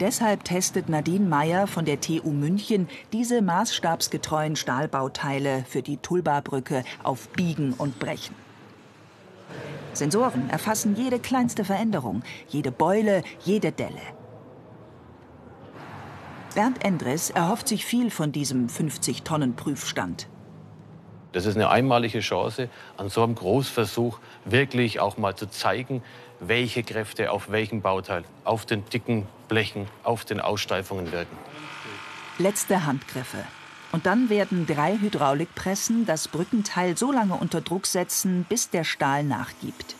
Deshalb 0.00 0.44
testet 0.44 0.88
Nadine 0.88 1.28
Meyer 1.28 1.66
von 1.66 1.84
der 1.84 2.00
TU 2.00 2.30
München 2.30 2.88
diese 3.12 3.42
maßstabsgetreuen 3.42 4.56
Stahlbauteile 4.56 5.64
für 5.68 5.82
die 5.82 5.98
Tulba-Brücke 5.98 6.84
auf 7.02 7.28
Biegen 7.28 7.74
und 7.74 7.98
Brechen. 7.98 8.34
Sensoren 9.92 10.48
erfassen 10.48 10.96
jede 10.96 11.18
kleinste 11.18 11.64
Veränderung, 11.64 12.22
jede 12.48 12.72
Beule, 12.72 13.22
jede 13.44 13.72
Delle. 13.72 14.00
Bernd 16.54 16.84
Endres 16.84 17.30
erhofft 17.30 17.68
sich 17.68 17.84
viel 17.84 18.10
von 18.10 18.32
diesem 18.32 18.66
50-Tonnen-Prüfstand. 18.66 20.28
Das 21.32 21.46
ist 21.46 21.56
eine 21.56 21.70
einmalige 21.70 22.20
Chance, 22.20 22.68
an 22.98 23.08
so 23.08 23.22
einem 23.22 23.34
Großversuch 23.34 24.18
wirklich 24.44 25.00
auch 25.00 25.16
mal 25.16 25.34
zu 25.34 25.46
zeigen, 25.48 26.02
welche 26.42 26.82
Kräfte 26.82 27.30
auf 27.30 27.50
welchem 27.50 27.80
Bauteil, 27.82 28.24
auf 28.44 28.66
den 28.66 28.84
dicken 28.88 29.26
Blechen, 29.48 29.88
auf 30.02 30.24
den 30.24 30.40
Aussteifungen 30.40 31.12
wirken. 31.12 31.36
Letzte 32.38 32.84
Handgriffe. 32.84 33.44
Und 33.92 34.06
dann 34.06 34.30
werden 34.30 34.66
drei 34.66 34.96
Hydraulikpressen 34.98 36.06
das 36.06 36.28
Brückenteil 36.28 36.96
so 36.96 37.12
lange 37.12 37.34
unter 37.34 37.60
Druck 37.60 37.86
setzen, 37.86 38.44
bis 38.48 38.70
der 38.70 38.84
Stahl 38.84 39.22
nachgibt. 39.22 39.94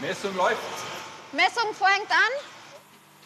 Messung 0.00 0.36
läuft. 0.36 0.58
Messung 1.32 1.72
fängt 1.72 2.10
an. 2.10 2.46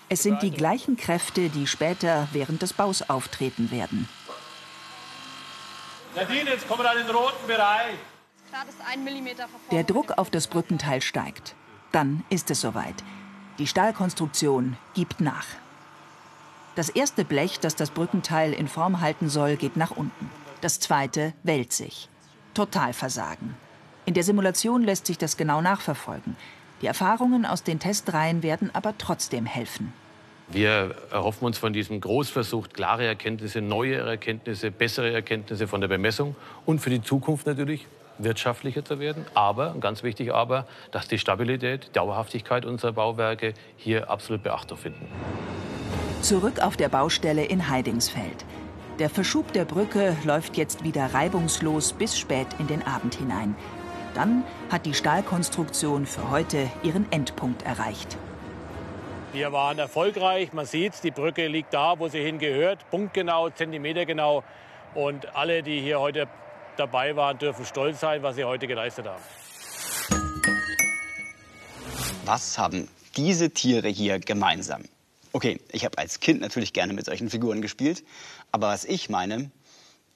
Es 0.09 0.23
sind 0.23 0.43
die 0.43 0.51
gleichen 0.51 0.97
Kräfte, 0.97 1.49
die 1.49 1.67
später 1.67 2.29
während 2.33 2.63
des 2.63 2.73
Baus 2.73 3.03
auftreten 3.09 3.71
werden. 3.71 4.09
Nadine, 6.15 6.51
jetzt 6.51 6.69
kommen 6.69 6.83
wir 6.83 6.91
an 6.91 6.99
den 6.99 7.11
roten 7.11 7.47
Bereich. 7.47 7.97
Der 9.71 9.85
Druck 9.85 10.19
auf 10.19 10.31
das 10.31 10.47
Brückenteil 10.47 11.01
steigt. 11.01 11.55
Dann 11.93 12.25
ist 12.31 12.51
es 12.51 12.61
soweit. 12.61 13.05
Die 13.59 13.67
Stahlkonstruktion 13.67 14.77
gibt 14.95 15.21
nach. 15.21 15.47
Das 16.75 16.89
erste 16.89 17.25
Blech, 17.25 17.61
das 17.61 17.77
das 17.77 17.91
Brückenteil 17.91 18.55
in 18.55 18.67
Form 18.67 19.03
halten 19.03 19.29
soll, 19.29 19.57
geht 19.57 19.77
nach 19.77 19.91
unten. 19.91 20.31
Das 20.63 20.81
zweite 20.81 21.35
wälzt 21.43 21.77
sich. 21.77 22.09
Totalversagen. 22.55 23.55
In 24.07 24.15
der 24.15 24.25
Simulation 24.25 24.83
lässt 24.83 25.07
sich 25.07 25.19
das 25.19 25.37
genau 25.37 25.61
nachverfolgen. 25.61 26.37
Die 26.81 26.87
Erfahrungen 26.87 27.45
aus 27.45 27.63
den 27.63 27.79
Testreihen 27.79 28.43
werden 28.43 28.71
aber 28.73 28.97
trotzdem 28.97 29.45
helfen. 29.45 29.93
Wir 30.49 30.97
erhoffen 31.11 31.47
uns 31.47 31.59
von 31.59 31.73
diesem 31.73 32.01
Großversuch 32.01 32.71
klare 32.71 33.07
Erkenntnisse, 33.07 33.61
neue 33.61 33.97
Erkenntnisse, 33.97 34.71
bessere 34.71 35.13
Erkenntnisse 35.13 35.69
von 35.69 35.81
der 35.81 35.89
Bemessung 35.89 36.37
und 36.67 36.81
für 36.81 36.91
die 36.91 37.03
Zukunft 37.03 37.47
natürlich 37.47 37.87
wirtschaftlicher 38.19 38.85
zu 38.85 38.99
werden. 38.99 39.25
Aber, 39.35 39.75
ganz 39.81 40.03
wichtig 40.03 40.33
aber, 40.33 40.67
dass 40.91 41.09
die 41.09 41.19
Stabilität, 41.19 41.95
Dauerhaftigkeit 41.97 42.65
unserer 42.65 42.93
Bauwerke 42.93 43.55
hier 43.77 44.11
absolut 44.11 44.43
Beachtung 44.43 44.79
finden. 44.79 45.07
Zurück 46.21 46.61
auf 46.61 46.77
der 46.77 46.89
Baustelle 46.89 47.45
in 47.45 47.69
Heidingsfeld. 47.69 48.45
Der 48.99 49.11
Verschub 49.11 49.53
der 49.53 49.65
Brücke 49.65 50.17
läuft 50.25 50.57
jetzt 50.57 50.85
wieder 50.85 51.15
reibungslos 51.15 51.93
bis 51.95 52.19
spät 52.19 52.47
in 52.59 52.67
den 52.67 52.87
Abend 52.87 53.15
hinein. 53.15 53.57
Dann 54.15 54.45
hat 54.71 54.87
die 54.87 54.95
Stahlkonstruktion 54.95 56.07
für 56.07 56.31
heute 56.31 56.71
ihren 56.83 57.11
Endpunkt 57.11 57.63
erreicht. 57.63 58.19
Wir 59.33 59.51
waren 59.51 59.79
erfolgreich. 59.79 60.53
Man 60.53 60.67
sieht, 60.67 61.03
die 61.03 61.11
Brücke 61.11 61.47
liegt 61.47 61.73
da, 61.73 61.99
wo 61.99 62.09
sie 62.09 62.21
hingehört. 62.21 62.79
Punktgenau, 62.91 63.49
zentimetergenau. 63.49 64.45
Und 64.95 65.35
alle, 65.35 65.63
die 65.63 65.81
hier 65.81 66.01
heute 66.01 66.29
dabei 66.77 67.17
waren, 67.17 67.39
dürfen 67.39 67.65
stolz 67.65 68.01
sein, 68.01 68.23
was 68.23 68.37
sie 68.37 68.45
heute 68.45 68.67
geleistet 68.67 69.07
haben. 69.07 69.23
Was 72.25 72.59
haben 72.59 72.89
diese 73.17 73.51
Tiere 73.51 73.89
hier 73.89 74.19
gemeinsam? 74.19 74.83
Okay, 75.33 75.61
ich 75.71 75.85
habe 75.85 75.99
als 75.99 76.21
Kind 76.21 76.41
natürlich 76.41 76.73
gerne 76.73 76.93
mit 76.93 77.07
solchen 77.07 77.31
Figuren 77.31 77.63
gespielt, 77.63 78.05
aber 78.53 78.69
was 78.69 78.85
ich 78.85 79.09
meine, 79.09 79.51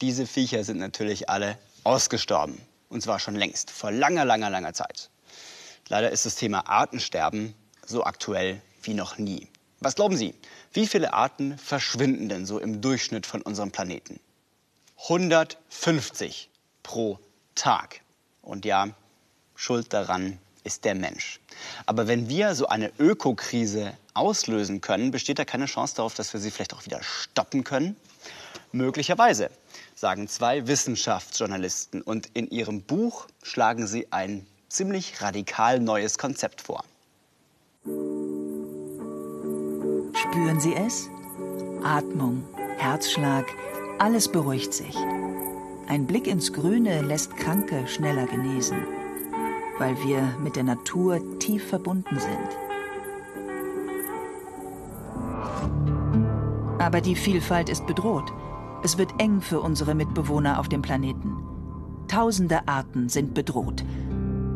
diese 0.00 0.26
Viecher 0.26 0.62
sind 0.62 0.78
natürlich 0.78 1.30
alle 1.30 1.58
ausgestorben. 1.84 2.60
Und 2.88 3.02
zwar 3.02 3.18
schon 3.18 3.34
längst, 3.34 3.70
vor 3.70 3.90
langer, 3.90 4.24
langer, 4.24 4.50
langer 4.50 4.72
Zeit. 4.72 5.10
Leider 5.88 6.10
ist 6.10 6.26
das 6.26 6.36
Thema 6.36 6.68
Artensterben 6.68 7.54
so 7.84 8.04
aktuell 8.04 8.60
wie 8.82 8.94
noch 8.94 9.18
nie. 9.18 9.48
Was 9.80 9.94
glauben 9.94 10.16
Sie, 10.16 10.34
wie 10.72 10.86
viele 10.86 11.12
Arten 11.12 11.58
verschwinden 11.58 12.28
denn 12.28 12.46
so 12.46 12.58
im 12.58 12.80
Durchschnitt 12.80 13.26
von 13.26 13.42
unserem 13.42 13.70
Planeten? 13.70 14.20
150 15.02 16.50
pro 16.82 17.18
Tag. 17.54 18.00
Und 18.42 18.64
ja, 18.64 18.88
schuld 19.54 19.92
daran 19.92 20.38
ist 20.64 20.84
der 20.84 20.94
Mensch. 20.94 21.40
Aber 21.86 22.08
wenn 22.08 22.28
wir 22.28 22.54
so 22.54 22.66
eine 22.66 22.92
Ökokrise 22.98 23.92
auslösen 24.14 24.80
können, 24.80 25.10
besteht 25.10 25.38
da 25.38 25.44
keine 25.44 25.66
Chance 25.66 25.96
darauf, 25.96 26.14
dass 26.14 26.32
wir 26.32 26.40
sie 26.40 26.50
vielleicht 26.50 26.74
auch 26.74 26.84
wieder 26.84 27.02
stoppen 27.02 27.64
können? 27.64 27.96
Möglicherweise, 28.72 29.50
sagen 29.94 30.28
zwei 30.28 30.66
Wissenschaftsjournalisten. 30.66 32.02
Und 32.02 32.28
in 32.34 32.48
ihrem 32.48 32.82
Buch 32.82 33.28
schlagen 33.42 33.86
sie 33.86 34.12
ein 34.12 34.46
ziemlich 34.68 35.22
radikal 35.22 35.80
neues 35.80 36.18
Konzept 36.18 36.60
vor. 36.60 36.84
Spüren 40.14 40.60
Sie 40.60 40.74
es? 40.74 41.08
Atmung, 41.84 42.44
Herzschlag, 42.78 43.46
alles 43.98 44.28
beruhigt 44.28 44.74
sich. 44.74 44.96
Ein 45.88 46.06
Blick 46.06 46.26
ins 46.26 46.52
Grüne 46.52 47.02
lässt 47.02 47.36
Kranke 47.36 47.86
schneller 47.86 48.26
genesen, 48.26 48.78
weil 49.78 49.96
wir 50.04 50.34
mit 50.42 50.56
der 50.56 50.64
Natur 50.64 51.20
tief 51.38 51.68
verbunden 51.68 52.18
sind. 52.18 52.58
Aber 56.78 57.00
die 57.00 57.16
Vielfalt 57.16 57.68
ist 57.68 57.86
bedroht. 57.86 58.32
Es 58.82 58.98
wird 58.98 59.12
eng 59.18 59.40
für 59.40 59.60
unsere 59.60 59.94
Mitbewohner 59.94 60.60
auf 60.60 60.68
dem 60.68 60.82
Planeten. 60.82 61.36
Tausende 62.08 62.68
Arten 62.68 63.08
sind 63.08 63.34
bedroht, 63.34 63.84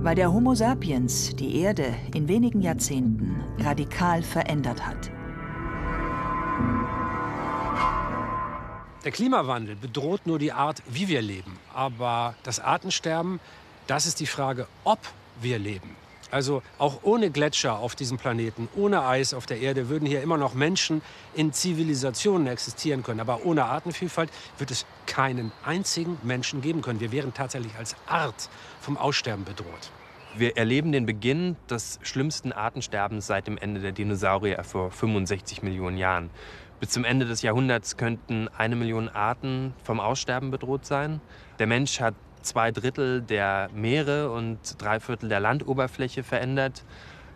weil 0.03 0.15
der 0.15 0.33
Homo 0.33 0.55
sapiens 0.55 1.35
die 1.35 1.57
Erde 1.57 1.95
in 2.15 2.29
wenigen 2.29 2.61
Jahrzehnten 2.61 3.41
radikal 3.59 4.23
verändert 4.23 4.87
hat. 4.87 5.11
Der 9.05 9.13
Klimawandel 9.13 9.77
bedroht 9.77 10.27
nur 10.27 10.39
die 10.39 10.53
Art, 10.53 10.83
wie 10.87 11.09
wir 11.09 11.23
leben. 11.23 11.59
Aber 11.73 12.35
das 12.43 12.61
Artensterben, 12.61 13.41
das 13.87 14.05
ist 14.05 14.21
die 14.21 14.27
Frage, 14.27 14.67
ob 14.85 14.99
wir 15.41 15.59
leben. 15.59 15.97
Also 16.31 16.63
auch 16.79 17.01
ohne 17.03 17.31
Gletscher 17.31 17.79
auf 17.79 17.97
diesem 17.97 18.19
Planeten, 18.19 18.69
ohne 18.77 19.05
Eis 19.05 19.33
auf 19.33 19.47
der 19.47 19.59
Erde 19.59 19.89
würden 19.89 20.07
hier 20.07 20.23
immer 20.23 20.37
noch 20.37 20.55
Menschen 20.55 21.01
in 21.35 21.53
Zivilisationen 21.53 22.47
existieren 22.47 23.03
können. 23.03 23.21
Aber 23.21 23.45
ohne 23.47 23.65
Artenvielfalt 23.65 24.31
wird 24.59 24.71
es 24.71 24.85
keinen 25.07 25.51
einzigen 25.65 26.19
Menschen 26.23 26.61
geben 26.61 26.83
können. 26.83 27.01
Wir 27.01 27.11
wären 27.11 27.33
tatsächlich 27.33 27.75
als 27.77 27.97
Art 28.07 28.51
vom 28.81 28.99
Aussterben 28.99 29.45
bedroht. 29.45 29.91
Wir 30.37 30.57
erleben 30.57 30.93
den 30.93 31.07
Beginn 31.07 31.57
des 31.69 31.99
schlimmsten 32.03 32.53
Artensterbens 32.53 33.27
seit 33.27 33.49
dem 33.49 33.59
Ende 33.59 33.81
der 33.81 33.91
Dinosaurier 33.91 34.63
vor 34.63 34.93
65 34.93 35.63
Millionen 35.63 35.97
Jahren. 35.97 36.31
Bis 36.81 36.89
zum 36.89 37.05
Ende 37.05 37.27
des 37.27 37.43
Jahrhunderts 37.43 37.99
könnten 37.99 38.49
eine 38.57 38.75
Million 38.75 39.11
Arten 39.11 39.75
vom 39.85 40.01
Aussterben 40.01 40.51
bedroht 40.51 40.87
sein. 40.87 41.21
Der 41.59 41.67
Mensch 41.67 42.01
hat 42.01 42.15
zwei 42.41 42.71
Drittel 42.73 43.21
der 43.21 43.69
Meere 43.75 44.33
und 44.33 44.59
drei 44.79 44.99
Viertel 44.99 45.29
der 45.29 45.41
Landoberfläche 45.41 46.23
verändert. 46.23 46.85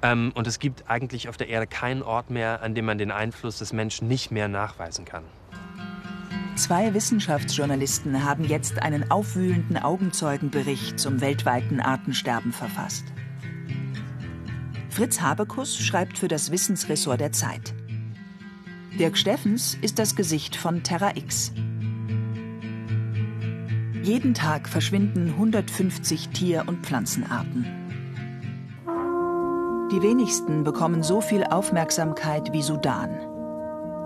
Ähm, 0.00 0.32
und 0.34 0.46
es 0.46 0.58
gibt 0.58 0.88
eigentlich 0.88 1.28
auf 1.28 1.36
der 1.36 1.48
Erde 1.48 1.66
keinen 1.66 2.02
Ort 2.02 2.30
mehr, 2.30 2.62
an 2.62 2.74
dem 2.74 2.86
man 2.86 2.96
den 2.96 3.10
Einfluss 3.10 3.58
des 3.58 3.74
Menschen 3.74 4.08
nicht 4.08 4.30
mehr 4.30 4.48
nachweisen 4.48 5.04
kann. 5.04 5.24
Zwei 6.56 6.94
Wissenschaftsjournalisten 6.94 8.24
haben 8.24 8.44
jetzt 8.44 8.80
einen 8.80 9.10
aufwühlenden 9.10 9.76
Augenzeugenbericht 9.76 10.98
zum 10.98 11.20
weltweiten 11.20 11.80
Artensterben 11.80 12.52
verfasst. 12.52 13.04
Fritz 14.88 15.20
Habekus 15.20 15.76
schreibt 15.76 16.16
für 16.16 16.28
das 16.28 16.50
Wissensressort 16.50 17.20
der 17.20 17.32
Zeit. 17.32 17.74
Dirk 18.98 19.18
Steffens 19.18 19.76
ist 19.82 19.98
das 19.98 20.14
Gesicht 20.14 20.54
von 20.54 20.84
Terra 20.84 21.16
X. 21.16 21.52
Jeden 24.04 24.34
Tag 24.34 24.68
verschwinden 24.68 25.30
150 25.30 26.28
Tier- 26.28 26.62
und 26.68 26.86
Pflanzenarten. 26.86 27.66
Die 29.90 30.00
wenigsten 30.00 30.62
bekommen 30.62 31.02
so 31.02 31.20
viel 31.20 31.42
Aufmerksamkeit 31.42 32.52
wie 32.52 32.62
Sudan. 32.62 33.10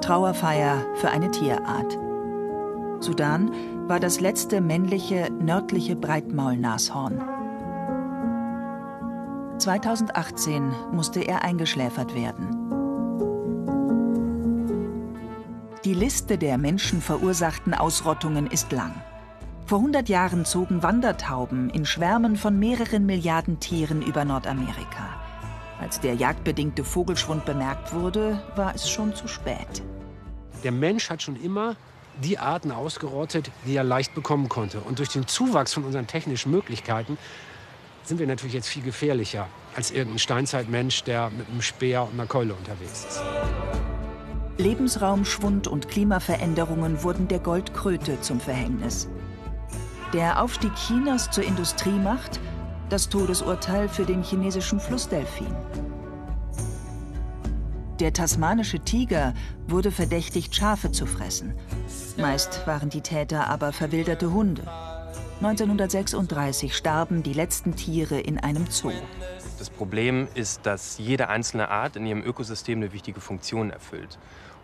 Trauerfeier 0.01 0.87
für 0.95 1.11
eine 1.11 1.31
Tierart. 1.33 1.99
Sudan 3.01 3.51
war 3.89 4.01
das 4.01 4.21
letzte 4.21 4.63
männliche 4.63 5.31
nördliche 5.31 5.97
Breitmaulnashorn. 5.97 7.21
2018 9.59 10.73
musste 10.93 11.21
er 11.21 11.43
eingeschläfert 11.43 12.15
werden. 12.15 12.68
Die 15.85 15.95
Liste 15.95 16.39
der 16.39 16.59
menschenverursachten 16.59 17.73
Ausrottungen 17.73 18.49
ist 18.49 18.73
lang. 18.73 19.01
Vor 19.65 19.79
100 19.79 20.09
Jahren 20.09 20.45
zogen 20.45 20.83
Wandertauben 20.83 21.71
in 21.71 21.87
Schwärmen 21.87 22.37
von 22.37 22.59
mehreren 22.59 23.07
Milliarden 23.07 23.61
Tieren 23.61 24.03
über 24.03 24.25
Nordamerika. 24.25 25.21
Als 25.81 26.01
der 26.01 26.15
jagdbedingte 26.15 26.83
Vogelschwund 26.83 27.45
bemerkt 27.45 27.95
wurde, 27.95 28.43
war 28.57 28.75
es 28.75 28.91
schon 28.91 29.15
zu 29.15 29.29
spät. 29.29 29.83
Der 30.65 30.73
Mensch 30.73 31.11
hat 31.11 31.23
schon 31.23 31.41
immer 31.41 31.77
die 32.25 32.39
Arten 32.39 32.73
ausgerottet, 32.73 33.53
die 33.65 33.77
er 33.77 33.85
leicht 33.85 34.17
bekommen 34.17 34.49
konnte. 34.49 34.81
Und 34.81 34.99
durch 34.99 35.11
den 35.11 35.29
Zuwachs 35.29 35.75
von 35.75 35.85
unseren 35.85 36.09
technischen 36.09 36.51
Möglichkeiten 36.51 37.17
sind 38.03 38.19
wir 38.19 38.27
natürlich 38.27 38.55
jetzt 38.55 38.69
viel 38.69 38.83
gefährlicher 38.83 39.47
als 39.77 39.93
irgendein 39.93 40.19
Steinzeitmensch, 40.19 41.05
der 41.05 41.31
mit 41.31 41.49
einem 41.49 41.63
Speer 41.63 42.03
und 42.03 42.15
einer 42.15 42.27
Keule 42.27 42.55
unterwegs 42.55 43.05
ist. 43.09 43.23
Lebensraumschwund 44.59 45.69
und 45.69 45.89
Klimaveränderungen 45.89 47.05
wurden 47.05 47.29
der 47.29 47.39
Goldkröte 47.39 48.21
zum 48.21 48.41
Verhängnis. 48.41 49.09
Der 50.13 50.43
Aufstieg 50.43 50.75
Chinas 50.75 51.31
zur 51.31 51.45
Industriemacht, 51.45 52.41
das 52.89 53.09
Todesurteil 53.09 53.89
für 53.89 54.05
den 54.05 54.25
chinesischen 54.25 54.81
Flussdelfin. 54.81 55.55
Der 58.01 58.13
tasmanische 58.13 58.81
Tiger 58.81 59.35
wurde 59.69 59.93
verdächtigt, 59.93 60.55
Schafe 60.55 60.91
zu 60.91 61.07
fressen. 61.07 61.55
Meist 62.17 62.67
waren 62.67 62.91
die 62.91 63.01
Täter 63.01 63.49
aber 63.49 63.73
verwilderte 63.73 64.33
Hunde. 64.33 64.63
1936 65.41 66.77
starben 66.77 67.23
die 67.23 67.33
letzten 67.33 67.77
Tiere 67.77 68.19
in 68.19 68.39
einem 68.39 68.67
Zoo. 68.69 68.91
Das 69.59 69.71
Problem 69.71 70.27
ist, 70.35 70.67
dass 70.67 70.99
jede 70.99 71.29
einzelne 71.29 71.69
Art 71.69 71.97
in 71.97 72.07
ihrem 72.07 72.23
Ökosystem 72.23 72.79
eine 72.79 72.93
wichtige 72.93 73.21
Funktion 73.21 73.71
erfüllt. 73.71 74.19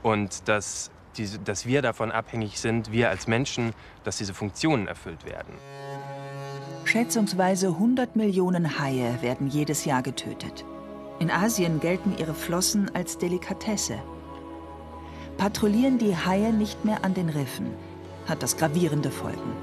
Und 0.04 0.48
dass 0.48 0.90
diese, 1.16 1.38
dass 1.38 1.64
wir 1.64 1.80
davon 1.80 2.12
abhängig 2.12 2.60
sind, 2.60 2.92
wir 2.92 3.08
als 3.08 3.26
Menschen, 3.26 3.72
dass 4.04 4.18
diese 4.18 4.34
Funktionen 4.34 4.86
erfüllt 4.86 5.24
werden. 5.24 5.54
Schätzungsweise 6.84 7.68
100 7.68 8.14
Millionen 8.14 8.78
Haie 8.78 9.18
werden 9.22 9.48
jedes 9.48 9.86
Jahr 9.86 10.02
getötet. 10.02 10.66
In 11.20 11.30
Asien 11.30 11.80
gelten 11.80 12.14
ihre 12.18 12.34
Flossen 12.34 12.94
als 12.94 13.16
Delikatesse. 13.16 13.98
Patrouillieren 15.38 15.96
die 15.96 16.14
Haie 16.14 16.52
nicht 16.52 16.84
mehr 16.84 17.02
an 17.02 17.14
den 17.14 17.30
Riffen, 17.30 17.70
hat 18.28 18.42
das 18.42 18.58
gravierende 18.58 19.10
Folgen. 19.10 19.56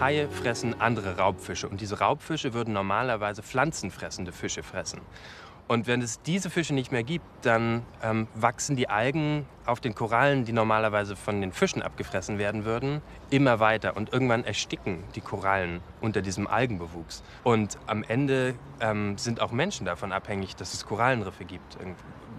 Haie 0.00 0.28
fressen 0.28 0.80
andere 0.80 1.18
Raubfische 1.18 1.68
und 1.68 1.80
diese 1.80 2.00
Raubfische 2.00 2.52
würden 2.52 2.74
normalerweise 2.74 3.44
pflanzenfressende 3.44 4.32
Fische 4.32 4.64
fressen. 4.64 5.00
Und 5.66 5.86
wenn 5.86 6.02
es 6.02 6.20
diese 6.20 6.50
Fische 6.50 6.74
nicht 6.74 6.92
mehr 6.92 7.02
gibt, 7.02 7.24
dann 7.42 7.82
ähm, 8.02 8.28
wachsen 8.34 8.76
die 8.76 8.88
Algen 8.90 9.46
auf 9.64 9.80
den 9.80 9.94
Korallen, 9.94 10.44
die 10.44 10.52
normalerweise 10.52 11.16
von 11.16 11.40
den 11.40 11.52
Fischen 11.52 11.80
abgefressen 11.80 12.36
werden 12.36 12.66
würden, 12.66 13.00
immer 13.30 13.60
weiter. 13.60 13.96
Und 13.96 14.12
irgendwann 14.12 14.44
ersticken 14.44 15.02
die 15.14 15.22
Korallen 15.22 15.80
unter 16.02 16.20
diesem 16.20 16.46
Algenbewuchs. 16.46 17.22
Und 17.44 17.78
am 17.86 18.02
Ende 18.02 18.54
ähm, 18.80 19.16
sind 19.16 19.40
auch 19.40 19.52
Menschen 19.52 19.86
davon 19.86 20.12
abhängig, 20.12 20.54
dass 20.54 20.74
es 20.74 20.84
Korallenriffe 20.84 21.46
gibt, 21.46 21.78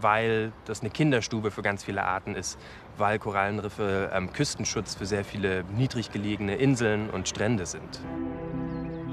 weil 0.02 0.52
das 0.66 0.82
eine 0.82 0.92
Kinderstube 0.92 1.50
für 1.50 1.64
ganz 1.64 1.84
viele 1.84 2.04
Arten 2.04 2.36
ist, 2.36 2.60
weil 2.98 3.18
Korallenriffe 3.18 4.12
ähm, 4.14 4.34
Küstenschutz 4.34 4.94
für 4.94 5.08
sehr 5.08 5.26
viele 5.26 5.64
niedrig 5.76 6.12
gelegene 6.12 6.58
Inseln 6.58 7.10
und 7.10 7.28
Strände 7.28 7.66
sind. 7.66 8.02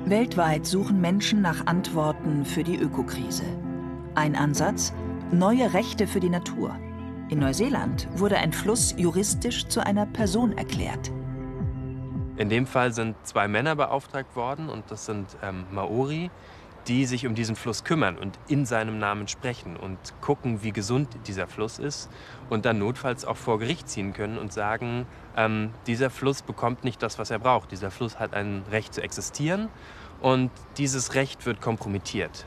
Weltweit 0.05 0.67
suchen 0.67 1.01
Menschen 1.01 1.41
nach 1.41 1.67
Antworten 1.67 2.45
für 2.45 2.63
die 2.63 2.77
Ökokrise. 2.77 3.45
Ein 4.15 4.37
Ansatz? 4.37 4.93
Neue 5.33 5.73
Rechte 5.73 6.07
für 6.07 6.21
die 6.21 6.29
Natur. 6.29 6.77
In 7.31 7.39
Neuseeland 7.39 8.09
wurde 8.15 8.37
ein 8.37 8.53
Fluss 8.53 8.95
juristisch 8.99 9.67
zu 9.69 9.87
einer 9.87 10.05
Person 10.05 10.53
erklärt. 10.59 11.11
In 12.37 12.51
dem 12.51 12.67
Fall 12.67 12.93
sind 12.93 13.17
zwei 13.23 13.49
Männer 13.49 13.75
beauftragt 13.75 14.37
worden 14.37 14.69
und 14.69 14.91
das 14.91 15.07
sind 15.07 15.39
ähm, 15.43 15.65
Maori, 15.71 16.31
die 16.89 17.07
sich 17.07 17.27
um 17.27 17.35
diesen 17.35 17.57
Fluss 17.57 17.85
kümmern 17.85 18.19
und 18.19 18.39
in 18.49 18.67
seinem 18.67 18.99
Namen 18.99 19.29
sprechen 19.29 19.79
und 19.79 19.97
gucken, 20.21 20.63
wie 20.63 20.73
gesund 20.73 21.09
dieser 21.27 21.47
Fluss 21.47 21.79
ist 21.79 22.11
und 22.51 22.67
dann 22.67 22.79
notfalls 22.79 23.25
auch 23.25 23.39
vor 23.39 23.59
Gericht 23.59 23.89
ziehen 23.89 24.13
können 24.13 24.37
und 24.37 24.53
sagen, 24.53 25.07
ähm, 25.39 25.71
dieser 25.87 26.11
Fluss 26.11 26.43
bekommt 26.43 26.85
nicht 26.85 27.03
das, 27.03 27.19
was 27.19 27.31
er 27.31 27.39
braucht. 27.39 27.73
Dieser 27.73 27.91
Fluss 27.91 28.19
hat 28.19 28.35
ein 28.35 28.63
Recht 28.71 28.93
zu 28.93 29.03
existieren 29.03 29.71
und 30.21 30.51
dieses 30.77 31.15
Recht 31.15 31.47
wird 31.47 31.63
kompromittiert. 31.63 32.45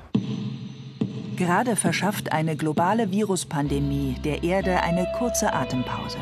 Gerade 1.36 1.76
verschafft 1.76 2.32
eine 2.32 2.56
globale 2.56 3.12
Viruspandemie 3.12 4.16
der 4.24 4.44
Erde 4.44 4.82
eine 4.84 5.06
kurze 5.18 5.52
Atempause. 5.52 6.18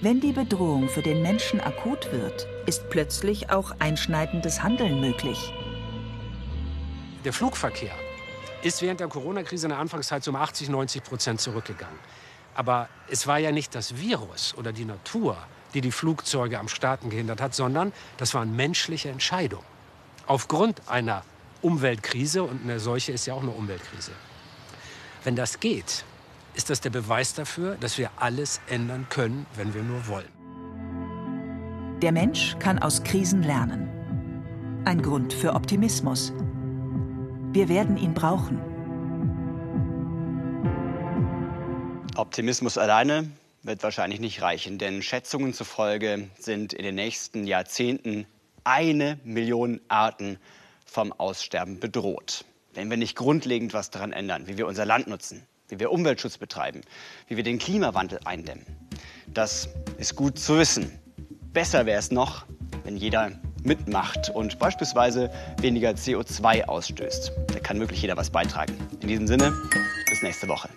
Wenn 0.00 0.20
die 0.20 0.32
Bedrohung 0.32 0.88
für 0.88 1.02
den 1.02 1.22
Menschen 1.22 1.60
akut 1.60 2.10
wird, 2.10 2.48
ist 2.66 2.90
plötzlich 2.90 3.50
auch 3.50 3.76
einschneidendes 3.78 4.64
Handeln 4.64 5.00
möglich. 5.00 5.52
Der 7.24 7.32
Flugverkehr 7.32 7.94
ist 8.62 8.82
während 8.82 8.98
der 8.98 9.08
Corona-Krise 9.08 9.66
in 9.66 9.70
der 9.70 9.78
Anfangszeit 9.78 10.26
um 10.26 10.34
80, 10.34 10.68
90 10.68 11.04
Prozent 11.04 11.40
zurückgegangen. 11.40 11.98
Aber 12.56 12.88
es 13.08 13.28
war 13.28 13.38
ja 13.38 13.52
nicht 13.52 13.72
das 13.72 13.98
Virus 13.98 14.54
oder 14.56 14.72
die 14.72 14.84
Natur, 14.84 15.36
die 15.74 15.80
die 15.80 15.92
Flugzeuge 15.92 16.58
am 16.58 16.66
Starten 16.66 17.08
gehindert 17.08 17.40
hat, 17.40 17.54
sondern 17.54 17.92
das 18.16 18.34
waren 18.34 18.56
menschliche 18.56 19.10
Entscheidungen. 19.10 19.66
Aufgrund 20.26 20.82
einer 20.88 21.22
Umweltkrise 21.62 22.42
und 22.42 22.62
eine 22.62 22.80
solche 22.80 23.12
ist 23.12 23.26
ja 23.26 23.34
auch 23.34 23.42
eine 23.42 23.50
Umweltkrise. 23.50 24.12
Wenn 25.24 25.36
das 25.36 25.60
geht, 25.60 26.04
ist 26.54 26.70
das 26.70 26.80
der 26.80 26.90
Beweis 26.90 27.34
dafür, 27.34 27.76
dass 27.76 27.98
wir 27.98 28.10
alles 28.16 28.60
ändern 28.68 29.06
können, 29.08 29.46
wenn 29.56 29.74
wir 29.74 29.82
nur 29.82 30.06
wollen. 30.06 30.28
Der 32.02 32.12
Mensch 32.12 32.56
kann 32.60 32.78
aus 32.78 33.02
Krisen 33.02 33.42
lernen. 33.42 34.82
Ein 34.84 35.02
Grund 35.02 35.32
für 35.32 35.54
Optimismus. 35.54 36.32
Wir 37.52 37.68
werden 37.68 37.96
ihn 37.96 38.14
brauchen. 38.14 38.60
Optimismus 42.16 42.78
alleine 42.78 43.30
wird 43.62 43.82
wahrscheinlich 43.82 44.20
nicht 44.20 44.42
reichen, 44.42 44.78
denn 44.78 45.02
Schätzungen 45.02 45.54
zufolge 45.54 46.28
sind 46.38 46.72
in 46.72 46.84
den 46.84 46.94
nächsten 46.94 47.46
Jahrzehnten 47.46 48.26
eine 48.64 49.18
Million 49.24 49.80
Arten 49.88 50.38
vom 50.88 51.12
Aussterben 51.12 51.78
bedroht. 51.78 52.44
Wenn 52.74 52.90
wir 52.90 52.96
nicht 52.96 53.14
grundlegend 53.14 53.74
was 53.74 53.90
daran 53.90 54.12
ändern, 54.12 54.46
wie 54.46 54.56
wir 54.56 54.66
unser 54.66 54.86
Land 54.86 55.06
nutzen, 55.06 55.46
wie 55.68 55.78
wir 55.78 55.92
Umweltschutz 55.92 56.38
betreiben, 56.38 56.80
wie 57.26 57.36
wir 57.36 57.44
den 57.44 57.58
Klimawandel 57.58 58.20
eindämmen. 58.24 58.64
Das 59.26 59.68
ist 59.98 60.16
gut 60.16 60.38
zu 60.38 60.58
wissen. 60.58 60.98
Besser 61.52 61.86
wäre 61.86 61.98
es 61.98 62.10
noch, 62.10 62.46
wenn 62.84 62.96
jeder 62.96 63.32
mitmacht 63.62 64.30
und 64.30 64.58
beispielsweise 64.58 65.30
weniger 65.60 65.90
CO2 65.90 66.64
ausstößt. 66.64 67.32
Da 67.48 67.60
kann 67.60 67.80
wirklich 67.80 68.00
jeder 68.00 68.16
was 68.16 68.30
beitragen. 68.30 68.74
In 69.00 69.08
diesem 69.08 69.26
Sinne, 69.26 69.52
bis 70.08 70.22
nächste 70.22 70.48
Woche. 70.48 70.68